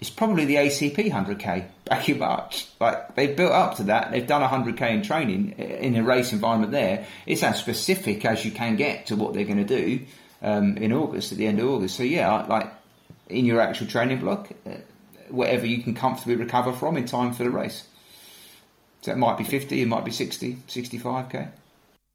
[0.00, 2.66] is probably the ACP 100K back in March.
[2.80, 6.72] Like they've built up to that, they've done 100K in training in a race environment
[6.72, 7.06] there.
[7.26, 10.04] It's as specific as you can get to what they're going to do
[10.42, 11.96] um, in August, at the end of August.
[11.96, 12.70] So yeah, like
[13.28, 14.70] in your actual training block, uh,
[15.28, 17.86] whatever you can comfortably recover from in time for the race.
[19.04, 21.50] So it might be 50, it might be 60, 65k.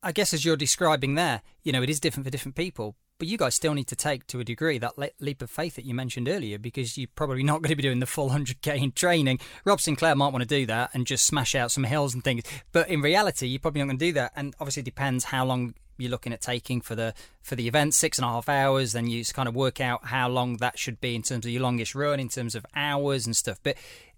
[0.01, 3.27] I guess as you're describing there, you know, it is different for different people, but
[3.27, 5.93] you guys still need to take to a degree that leap of faith that you
[5.93, 9.39] mentioned earlier because you're probably not going to be doing the full 100k in training.
[9.65, 12.41] Rob Sinclair might want to do that and just smash out some hills and things,
[12.71, 14.31] but in reality, you're probably not going to do that.
[14.35, 17.93] And obviously, it depends how long you're looking at taking for the for the event
[17.93, 21.01] six and a half hours then you kind of work out how long that should
[21.01, 23.75] be in terms of your longest run in terms of hours and stuff but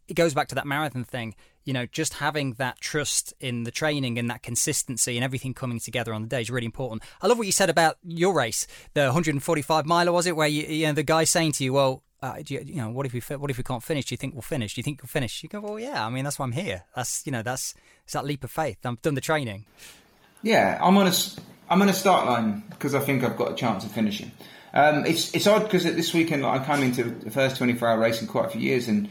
[0.07, 3.71] it goes back to that marathon thing you know, just having that trust in the
[3.71, 7.03] training and that consistency and everything coming together on the day is really important.
[7.21, 10.35] I love what you said about your race, the 145 miler, was it?
[10.35, 13.05] Where you, you know, the guy saying to you, well, uh, you, you, know, what
[13.05, 14.05] if we what if we can't finish?
[14.05, 14.75] Do you think we'll finish?
[14.75, 15.41] Do you think we'll finish?
[15.41, 16.05] You go, well, yeah.
[16.05, 16.83] I mean, that's why I'm here.
[16.95, 18.77] That's you know, that's it's that leap of faith.
[18.85, 19.65] I've done the training.
[20.43, 21.13] Yeah, I'm on a
[21.69, 24.31] I'm on a start line because I think I've got a chance of finishing.
[24.73, 27.99] Um, it's it's odd because this weekend like, I come into the first 24 hour
[27.99, 29.09] race in quite a few years and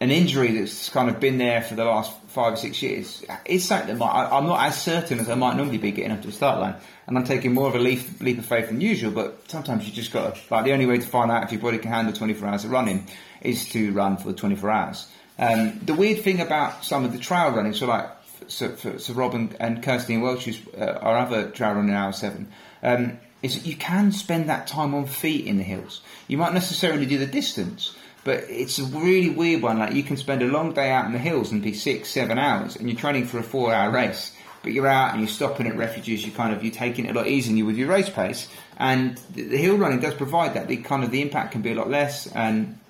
[0.00, 3.64] an injury that's kind of been there for the last five or six years is
[3.64, 6.26] something that I, am not as certain as I might normally be getting up to
[6.26, 6.74] the start line.
[7.06, 9.94] And I'm taking more of a leap, leap of faith than usual, but sometimes you
[9.94, 12.12] just got to, like, the only way to find out if your body can handle
[12.12, 13.08] 24 hours of running
[13.40, 15.08] is to run for the 24 hours.
[15.38, 18.10] Um, the weird thing about some of the trail running, so like,
[18.48, 22.12] so, for, so Rob and, and Kirsty Welch, uh, our other trail runner in hour
[22.12, 22.48] seven,
[22.82, 26.02] um, is that you can spend that time on feet in the hills.
[26.28, 27.94] You might necessarily do the distance,
[28.26, 29.78] but it's a really weird one.
[29.78, 32.40] Like you can spend a long day out in the hills and be six, seven
[32.40, 34.32] hours, and you're training for a four-hour race.
[34.64, 36.26] But you're out and you're stopping at refuges.
[36.26, 39.42] You kind of you're taking it a lot easier with your race pace, and the,
[39.42, 40.66] the hill running does provide that.
[40.66, 42.26] The kind of the impact can be a lot less.
[42.26, 42.80] And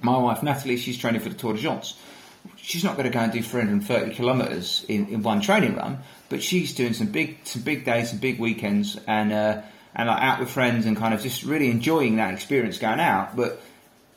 [0.00, 1.94] my wife Natalie, she's training for the Tour de France.
[2.56, 5.98] She's not going to go and do 330 kilometres in, in one training run,
[6.30, 9.60] but she's doing some big some big days, some big weekends, and uh,
[9.94, 13.36] and like out with friends and kind of just really enjoying that experience going out.
[13.36, 13.60] But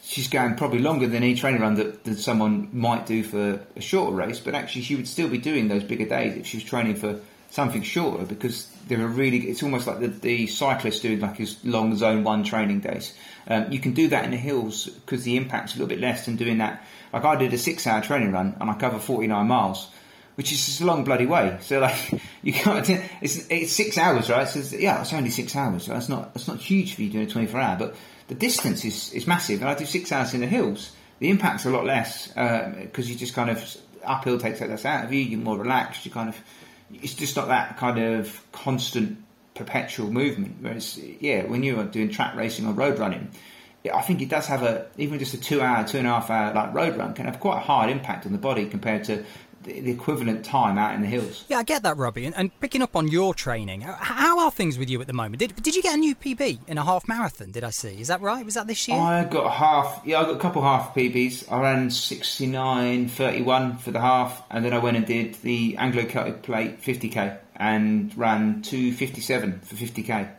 [0.10, 3.82] she's going probably longer than any training run that, that someone might do for a
[3.82, 4.40] shorter race.
[4.40, 7.20] But actually, she would still be doing those bigger days if she was training for
[7.52, 11.64] something shorter because there are really it's almost like the, the cyclist doing like his
[11.64, 13.14] long zone one training days.
[13.48, 16.26] Um, you can do that in the hills because the impact's a little bit less
[16.26, 16.84] than doing that.
[17.14, 19.92] Like I did a six hour training run and I cover 49 miles,
[20.36, 21.58] which is just a long bloody way.
[21.62, 22.90] So like you can't,
[23.22, 24.48] it's, it's six hours, right?
[24.48, 25.86] So yeah, it's only six hours.
[25.86, 27.96] So that's not, that's not huge for you doing a 24 hour, but
[28.30, 29.60] the distance is, is massive.
[29.62, 30.94] And I do six hours in the hills.
[31.20, 35.06] The impact's a lot less because um, you just kind of uphill takes that out
[35.06, 35.20] of you.
[35.20, 36.06] You're more relaxed.
[36.06, 36.38] You kind of
[36.94, 39.18] it's just not that kind of constant,
[39.54, 40.58] perpetual movement.
[40.62, 43.30] Whereas, yeah, when you're doing track racing or road running,
[43.94, 46.30] I think it does have a even just a two hour, two and a half
[46.30, 49.24] hour like road run can have quite a hard impact on the body compared to
[49.70, 51.46] the equivalent time out in the hills.
[51.48, 52.26] Yeah, I get that, Robbie.
[52.26, 55.40] And, and picking up on your training, how are things with you at the moment?
[55.40, 57.52] Did, did you get a new PB in a half marathon?
[57.52, 58.00] Did I see?
[58.02, 58.44] Is that right?
[58.44, 58.98] Was that this year?
[58.98, 60.02] I got a half.
[60.06, 61.52] Yeah, I got a couple half PBs.
[61.52, 66.42] I ran 69.31 for the half, and then I went and did the Anglo Celtic
[66.42, 70.30] Plate 50k and ran 257 for 50k.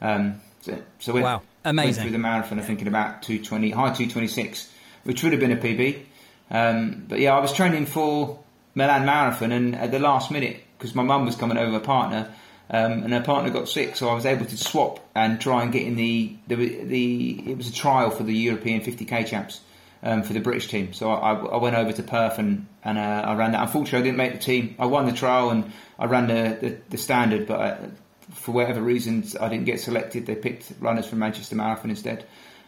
[0.00, 1.90] Um, so, so went, wow, amazing.
[1.90, 4.70] Went through the marathon, I'm thinking about 220, high 226,
[5.04, 6.02] which would have been a PB.
[6.50, 8.41] Um, but yeah, I was training for
[8.74, 12.32] Milan Marathon, and at the last minute, because my mum was coming over, a partner,
[12.70, 15.72] um, and her partner got sick, so I was able to swap and try and
[15.72, 19.60] get in the the, the it was a trial for the European 50k champs
[20.02, 20.92] um, for the British team.
[20.92, 23.62] So I, I, went over to Perth and and uh, I ran that.
[23.62, 24.74] Unfortunately, I didn't make the team.
[24.78, 27.90] I won the trial and I ran the the, the standard, but I, uh,
[28.30, 30.26] for whatever reasons, I didn't get selected.
[30.26, 32.24] They picked runners from Manchester Marathon instead.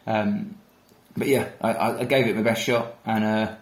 [0.06, 0.56] Um,
[1.16, 3.54] but yeah, I, I, gave it my best shot, and uh,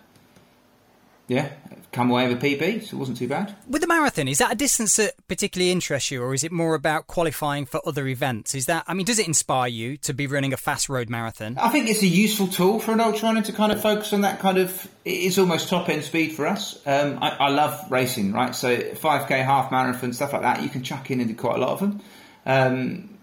[1.29, 1.51] yeah,
[1.93, 3.55] come away with a PB, so it wasn't too bad.
[3.69, 6.75] With the marathon, is that a distance that particularly interests you, or is it more
[6.75, 8.55] about qualifying for other events?
[8.55, 11.59] Is that, I mean, does it inspire you to be running a fast road marathon?
[11.59, 14.23] I think it's a useful tool for an ultra runner to kind of focus on
[14.23, 14.89] that kind of.
[15.05, 16.81] It's almost top end speed for us.
[16.87, 18.55] Um, I, I, love racing, right?
[18.55, 21.61] So 5k, half marathon, stuff like that, you can chuck in and do quite a
[21.61, 22.01] lot of them.
[22.47, 23.19] Um,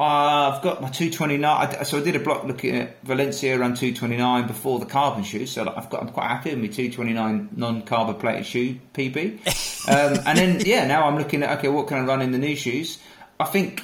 [0.00, 1.84] uh, I've got my 229.
[1.84, 5.44] so I did a block looking at Valencia around 229 before the carbon shoe.
[5.44, 9.88] So I've got, I'm quite happy with my 229 non-carbon plated shoe PB.
[9.88, 12.38] um, and then yeah, now I'm looking at okay, what can I run in the
[12.38, 12.98] new shoes?
[13.38, 13.82] I think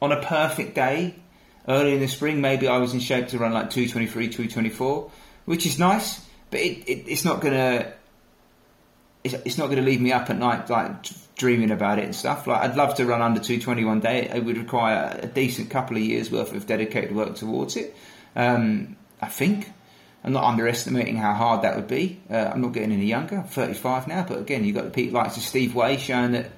[0.00, 1.16] on a perfect day,
[1.66, 5.10] early in the spring, maybe I was in shape to run like 223, 224,
[5.46, 6.24] which is nice.
[6.52, 7.94] But it, it, it's not gonna
[9.24, 11.06] it's, it's not going to leave me up at night like
[11.38, 12.46] dreaming about it and stuff.
[12.46, 14.28] Like I'd love to run under 220 one day.
[14.28, 17.96] It would require a decent couple of years worth of dedicated work towards it.
[18.36, 19.72] Um, I think.
[20.24, 22.20] I'm not underestimating how hard that would be.
[22.28, 23.38] Uh, I'm not getting any younger.
[23.38, 26.50] I'm 35 now, but again, you've got the people like Steve Way showing that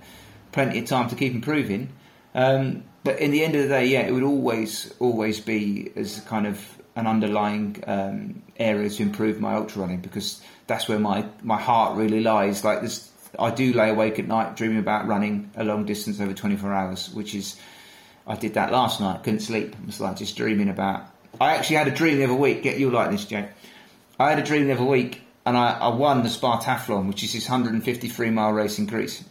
[0.51, 1.93] plenty of time to keep improving.
[2.35, 6.21] Um, but in the end of the day, yeah, it would always, always be as
[6.21, 6.59] kind of
[6.97, 11.97] an underlying um, area to improve my ultra running because that's where my, my heart
[11.99, 12.65] really lies.
[12.65, 13.10] Like this,
[13.41, 17.11] I do lay awake at night dreaming about running a long distance over 24 hours,
[17.11, 17.57] which is
[18.27, 19.23] I did that last night.
[19.23, 19.75] Couldn't sleep.
[19.81, 21.07] I was like just dreaming about.
[21.41, 22.63] I actually had a dream the other week.
[22.63, 23.49] Get you like this, Jay.
[24.19, 27.33] I had a dream the other week, and I, I won the Spartathlon, which is
[27.33, 29.25] this 153 mile race in Greece.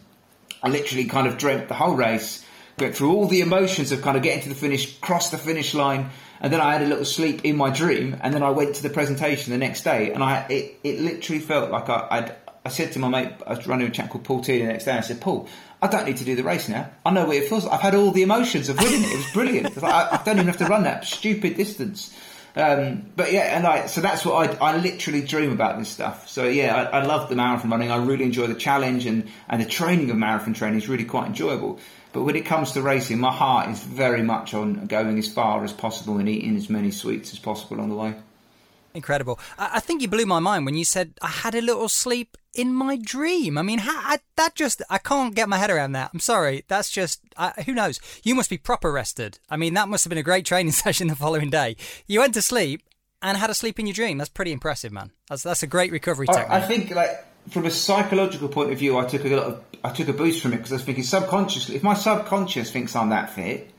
[0.62, 2.44] I literally kind of dreamt the whole race,
[2.78, 5.74] went through all the emotions of kind of getting to the finish, crossed the finish
[5.74, 8.74] line, and then I had a little sleep in my dream, and then I went
[8.76, 12.36] to the presentation the next day, and I it, it literally felt like I, I'd
[12.64, 14.84] I said to my mate, I was running a chap called Paul T the next
[14.84, 14.92] day.
[14.92, 15.48] I said, Paul,
[15.80, 16.90] I don't need to do the race now.
[17.06, 17.72] I know what it feels like.
[17.72, 19.12] I've had all the emotions of winning it.
[19.12, 19.76] It was brilliant.
[19.82, 22.14] Like, I, I, don't even have to run that stupid distance.
[22.56, 26.28] Um, but yeah, and I, so that's what I, I literally dream about this stuff.
[26.28, 27.90] So yeah, I, I love the marathon running.
[27.90, 31.28] I really enjoy the challenge and, and the training of marathon training is really quite
[31.28, 31.78] enjoyable.
[32.12, 35.64] But when it comes to racing, my heart is very much on going as far
[35.64, 38.14] as possible and eating as many sweets as possible on the way.
[38.94, 39.38] Incredible.
[39.58, 42.36] I, I think you blew my mind when you said I had a little sleep
[42.54, 43.56] in my dream.
[43.56, 46.10] I mean, how, I, that just, I can't get my head around that.
[46.12, 46.64] I'm sorry.
[46.68, 48.00] That's just, I, who knows?
[48.24, 49.38] You must be proper rested.
[49.48, 51.76] I mean, that must have been a great training session the following day.
[52.06, 52.82] You went to sleep
[53.22, 54.18] and had a sleep in your dream.
[54.18, 55.12] That's pretty impressive, man.
[55.28, 56.50] That's, that's a great recovery technique.
[56.50, 59.64] I, I think, like, from a psychological point of view, I took a lot of,
[59.84, 62.96] I took a boost from it because I was thinking subconsciously, if my subconscious thinks
[62.96, 63.70] I'm that fit,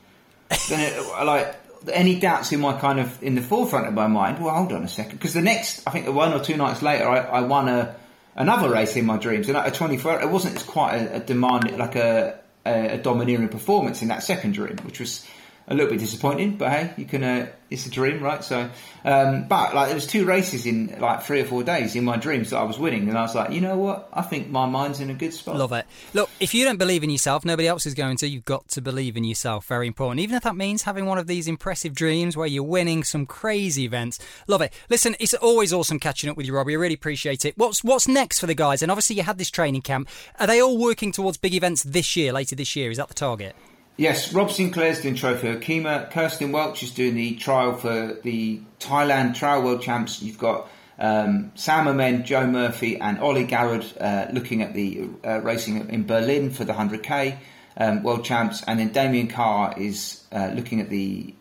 [0.68, 1.56] then it, like,
[1.92, 4.42] any doubts in my kind of in the forefront of my mind.
[4.42, 7.08] Well, hold on a second, because the next, I think, one or two nights later,
[7.08, 7.96] I, I won a
[8.34, 11.76] another race in my dreams, and at a 24, it wasn't quite a, a demand,
[11.78, 15.26] like a, a, a, domineering performance in that second dream, which was
[15.68, 17.22] a little bit disappointing, but hey, you can.
[17.22, 18.44] Uh, it's a dream, right?
[18.44, 18.68] So,
[19.04, 22.16] um, but like there was two races in like three or four days in my
[22.16, 24.10] dreams that I was winning, and I was like, you know what?
[24.12, 25.56] I think my mind's in a good spot.
[25.56, 25.86] Love it.
[26.12, 28.28] Look, if you don't believe in yourself, nobody else is going to.
[28.28, 29.66] You've got to believe in yourself.
[29.66, 30.20] Very important.
[30.20, 33.84] Even if that means having one of these impressive dreams where you're winning some crazy
[33.84, 34.18] events.
[34.46, 34.72] Love it.
[34.90, 36.74] Listen, it's always awesome catching up with you, Robbie.
[36.74, 37.56] I really appreciate it.
[37.56, 38.82] What's what's next for the guys?
[38.82, 40.08] And obviously, you had this training camp.
[40.38, 42.32] Are they all working towards big events this year?
[42.32, 43.56] Later this year, is that the target?
[43.98, 46.10] Yes, Rob Sinclair's doing Trofeo Kima.
[46.10, 50.22] Kirsten Welch is doing the trial for the Thailand Trail World Champs.
[50.22, 50.66] You've got
[50.98, 56.06] um, Sam Amen, Joe Murphy, and Ollie Garrard uh, looking at the uh, racing in
[56.06, 57.36] Berlin for the 100k
[57.76, 58.62] um, World Champs.
[58.66, 61.34] And then Damien Carr is uh, looking at the,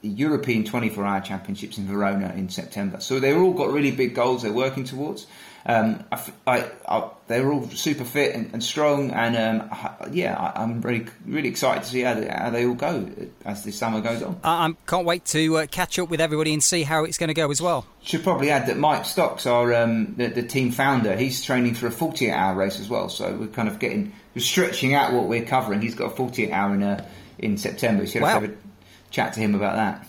[0.00, 3.00] the European 24 Hour Championships in Verona in September.
[3.00, 5.26] So they've all got really big goals they're working towards.
[5.68, 10.62] Um, I, I, I, they're all super fit and, and strong, and um, yeah, I,
[10.62, 13.10] am really really excited to see how they, how they all go
[13.44, 14.40] as the summer goes on.
[14.42, 17.34] I can't wait to uh, catch up with everybody and see how it's going to
[17.34, 17.84] go as well.
[18.02, 21.86] Should probably add that Mike Stocks, our um, the, the, team founder, he's training for
[21.86, 23.10] a 48 hour race as well.
[23.10, 25.82] So we're kind of getting we're stretching out what we're covering.
[25.82, 27.06] He's got a 48 hour in uh,
[27.38, 28.06] in September.
[28.06, 28.40] So you wow.
[28.40, 30.06] have to have a chat to him about that.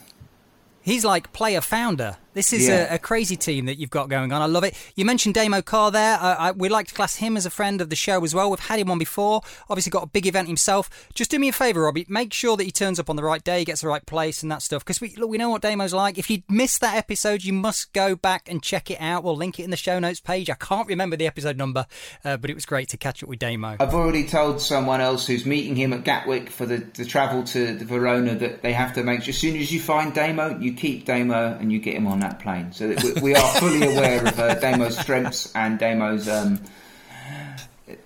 [0.81, 2.15] He's like player founder.
[2.33, 2.91] This is yeah.
[2.91, 4.41] a, a, crazy team that you've got going on.
[4.41, 4.75] I love it.
[4.95, 6.17] You mentioned Damo Carr there.
[6.19, 8.51] I, I, we like to class him as a friend of the show as well.
[8.51, 9.41] We've had him on before.
[9.69, 10.89] Obviously, got a big event himself.
[11.15, 12.05] Just do me a favour, Robbie.
[12.07, 14.51] Make sure that he turns up on the right day, gets the right place, and
[14.51, 14.85] that stuff.
[14.85, 16.17] Because we look, we know what Damo's like.
[16.19, 19.23] If you missed that episode, you must go back and check it out.
[19.23, 20.49] We'll link it in the show notes page.
[20.49, 21.87] I can't remember the episode number,
[22.23, 23.77] uh, but it was great to catch up with Damo.
[23.79, 27.75] I've already told someone else who's meeting him at Gatwick for the, the travel to
[27.75, 30.73] the Verona that they have to make sure as soon as you find Damo, you
[30.73, 32.71] keep Damo and you get him on that plane.
[32.71, 36.61] So that we, are fully aware of uh, Damo's strengths and Damo's um,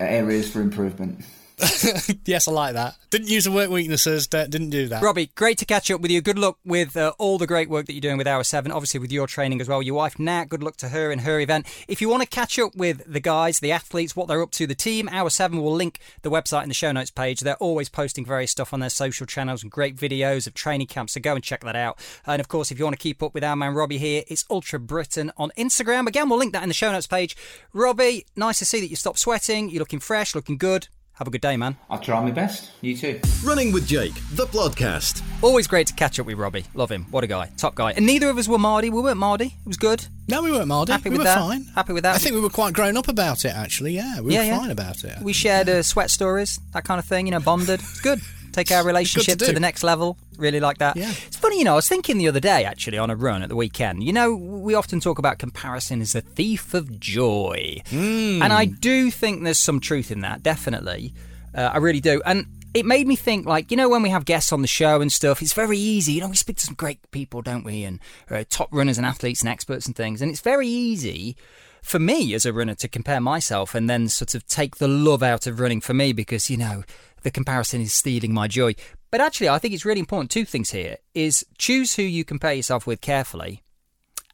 [0.00, 1.24] areas for improvement.
[2.24, 2.96] yes, I like that.
[3.10, 4.26] Didn't use the work weaknesses.
[4.26, 5.02] Didn't do that.
[5.02, 6.20] Robbie, great to catch up with you.
[6.20, 8.98] Good luck with uh, all the great work that you're doing with Hour 7, obviously
[8.98, 9.80] with your training as well.
[9.80, 11.66] Your wife, Nat, good luck to her in her event.
[11.86, 14.66] If you want to catch up with the guys, the athletes, what they're up to,
[14.66, 17.40] the team, Hour 7 will link the website in the show notes page.
[17.40, 21.12] They're always posting various stuff on their social channels and great videos of training camps,
[21.12, 21.98] so go and check that out.
[22.26, 24.44] And of course, if you want to keep up with our man Robbie here, it's
[24.50, 26.08] Ultra Britain on Instagram.
[26.08, 27.36] Again, we'll link that in the show notes page.
[27.72, 29.70] Robbie, nice to see that you stopped sweating.
[29.70, 30.88] You're looking fresh, looking good.
[31.14, 31.76] Have a good day, man.
[31.88, 32.72] I'll try my best.
[32.80, 33.20] You too.
[33.44, 35.22] Running with Jake, the podcast.
[35.42, 36.64] Always great to catch up with Robbie.
[36.74, 37.06] Love him.
[37.12, 37.52] What a guy.
[37.56, 37.92] Top guy.
[37.92, 38.90] And neither of us were Mardy.
[38.90, 39.46] We weren't Mardy.
[39.46, 40.04] It was good.
[40.26, 40.90] No, we weren't Mardy.
[40.90, 41.38] Happy we with were that.
[41.38, 41.64] fine.
[41.76, 42.16] Happy with that.
[42.16, 43.92] I think we were quite grown up about it, actually.
[43.92, 45.22] Yeah, we yeah, were fine about it.
[45.22, 47.78] We shared uh, sweat stories, that kind of thing, you know, bonded.
[47.78, 48.20] It's good
[48.54, 50.16] take our relationship to, to, the next level.
[50.36, 50.96] Really like that.
[50.96, 51.10] Yeah.
[51.26, 53.48] It's funny, you know, I was thinking the other day, actually, on a run at
[53.48, 54.04] the weekend.
[54.04, 57.82] You know, we often talk about comparison as a thief of joy.
[57.90, 58.42] Mm.
[58.42, 61.12] And I do think there's some truth in that, definitely.
[61.54, 62.22] Uh, I really do.
[62.24, 65.00] And it made me think, like, you know, when we have guests on the show
[65.00, 66.14] and stuff, it's very easy.
[66.14, 67.84] You know, we speak to some great people, don't we?
[67.84, 70.20] And uh, top runners and athletes and experts and things.
[70.20, 71.36] And it's very easy
[71.82, 75.22] for me as a runner to compare myself and then sort of take the love
[75.22, 76.82] out of running for me because, you know,
[77.24, 78.74] the comparison is stealing my joy.
[79.10, 80.30] But actually, I think it's really important.
[80.30, 83.62] Two things here is choose who you compare yourself with carefully.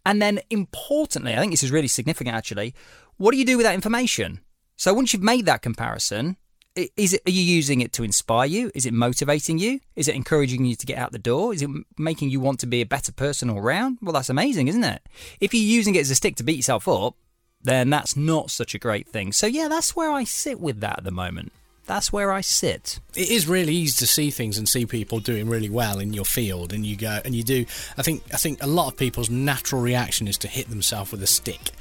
[0.05, 2.75] And then importantly, I think this is really significant actually,
[3.17, 4.41] what do you do with that information?
[4.77, 6.37] So once you've made that comparison,
[6.75, 8.71] is it are you using it to inspire you?
[8.75, 9.81] Is it motivating you?
[9.97, 11.53] Is it encouraging you to get out the door?
[11.53, 13.99] Is it making you want to be a better person all round?
[14.01, 15.03] Well, that's amazing, isn't it?
[15.41, 17.15] If you're using it as a stick to beat yourself up,
[17.61, 19.33] then that's not such a great thing.
[19.33, 21.53] So yeah, that's where I sit with that at the moment
[21.91, 23.01] that's where I sit.
[23.17, 26.25] It is really easy to see things and see people doing really well in your
[26.25, 27.67] field, and you go and you do.
[27.99, 31.21] I think I think a lot of people's natural reaction is to hit themselves with
[31.21, 31.73] a stick,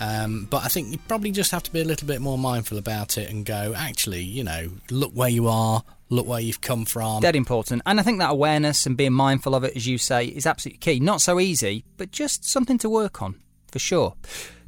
[0.00, 2.78] um, but I think you probably just have to be a little bit more mindful
[2.78, 3.74] about it and go.
[3.76, 7.20] Actually, you know, look where you are, look where you've come from.
[7.20, 7.82] Dead important.
[7.86, 10.78] And I think that awareness and being mindful of it, as you say, is absolutely
[10.78, 11.00] key.
[11.00, 13.40] Not so easy, but just something to work on,
[13.72, 14.14] for sure.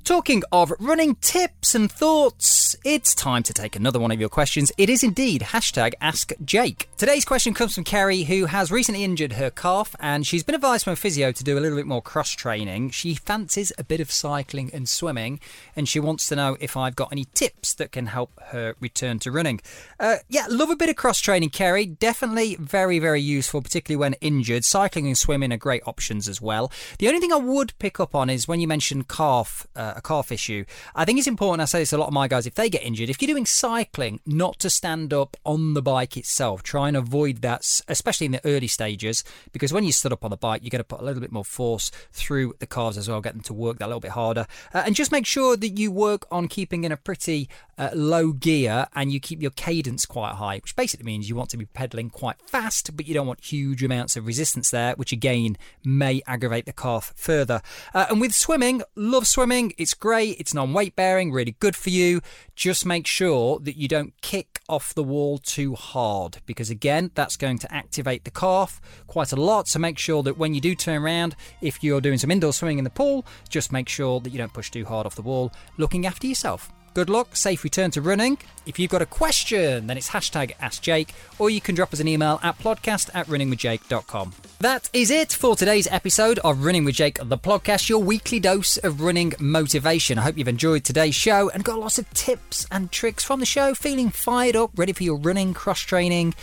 [0.09, 4.73] Talking of running tips and thoughts, it's time to take another one of your questions.
[4.79, 6.89] It is indeed hashtag Ask Jake.
[6.97, 10.85] Today's question comes from Kerry, who has recently injured her calf and she's been advised
[10.85, 12.89] from a physio to do a little bit more cross training.
[12.89, 15.41] She fancies a bit of cycling and swimming
[15.77, 19.19] and she wants to know if I've got any tips that can help her return
[19.19, 19.61] to running.
[20.01, 21.85] Uh, yeah, love a bit of cross training, Kerry.
[21.85, 24.65] Definitely very, very useful, particularly when injured.
[24.65, 26.73] Cycling and swimming are great options as well.
[26.99, 29.67] The only thing I would pick up on is when you mentioned calf.
[29.77, 30.65] Uh, a calf issue.
[30.95, 32.83] I think it's important, I say this a lot of my guys, if they get
[32.83, 36.63] injured, if you're doing cycling, not to stand up on the bike itself.
[36.63, 40.31] Try and avoid that, especially in the early stages, because when you stood up on
[40.31, 43.09] the bike, you're going to put a little bit more force through the calves as
[43.09, 44.47] well, get them to work that a little bit harder.
[44.73, 48.33] Uh, and just make sure that you work on keeping in a pretty uh, low
[48.33, 51.67] gear and you keep your cadence quite high, which basically means you want to be
[51.67, 56.23] pedaling quite fast, but you don't want huge amounts of resistance there, which again may
[56.27, 57.63] aggravate the calf further.
[57.95, 59.73] Uh, and with swimming, love swimming.
[59.79, 60.39] It's great.
[60.41, 62.21] It's non weight bearing, really good for you.
[62.57, 67.37] Just make sure that you don't kick off the wall too hard because, again, that's
[67.37, 69.69] going to activate the calf quite a lot.
[69.69, 72.79] So make sure that when you do turn around, if you're doing some indoor swimming
[72.79, 75.53] in the pool, just make sure that you don't push too hard off the wall,
[75.77, 76.73] looking after yourself.
[76.99, 78.39] Good luck, safe return to running.
[78.67, 82.09] If you've got a question, then it's hashtag AskJake, or you can drop us an
[82.09, 84.33] email at podcast at runningwithjake.com.
[84.59, 88.79] That is it for today's episode of Running with Jake, the podcast, your weekly dose
[88.79, 90.19] of running motivation.
[90.19, 93.47] I hope you've enjoyed today's show and got lots of tips and tricks from the
[93.47, 96.35] show, feeling fired up, ready for your running, cross training,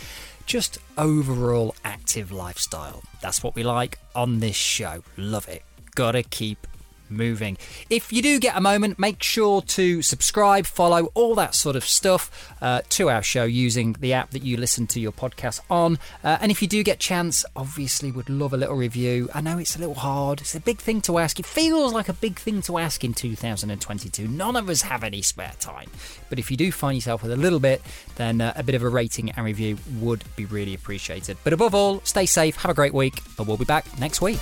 [0.46, 3.02] just overall active lifestyle.
[3.20, 5.02] That's what we like on this show.
[5.18, 5.64] Love it.
[5.94, 6.66] Gotta keep
[7.08, 7.56] moving.
[7.90, 11.84] If you do get a moment, make sure to subscribe, follow, all that sort of
[11.84, 15.98] stuff uh, to our show using the app that you listen to your podcast on.
[16.22, 19.28] Uh, and if you do get chance, obviously would love a little review.
[19.34, 20.40] I know it's a little hard.
[20.40, 21.38] It's a big thing to ask.
[21.38, 24.28] It feels like a big thing to ask in 2022.
[24.28, 25.90] None of us have any spare time.
[26.28, 27.82] But if you do find yourself with a little bit,
[28.16, 31.36] then uh, a bit of a rating and review would be really appreciated.
[31.44, 34.38] But above all, stay safe, have a great week, and we'll be back next week.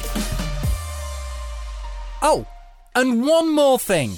[2.22, 2.46] Oh,
[2.94, 4.10] and one more thing.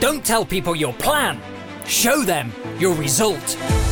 [0.00, 1.40] Don't tell people your plan,
[1.86, 3.83] show them your result.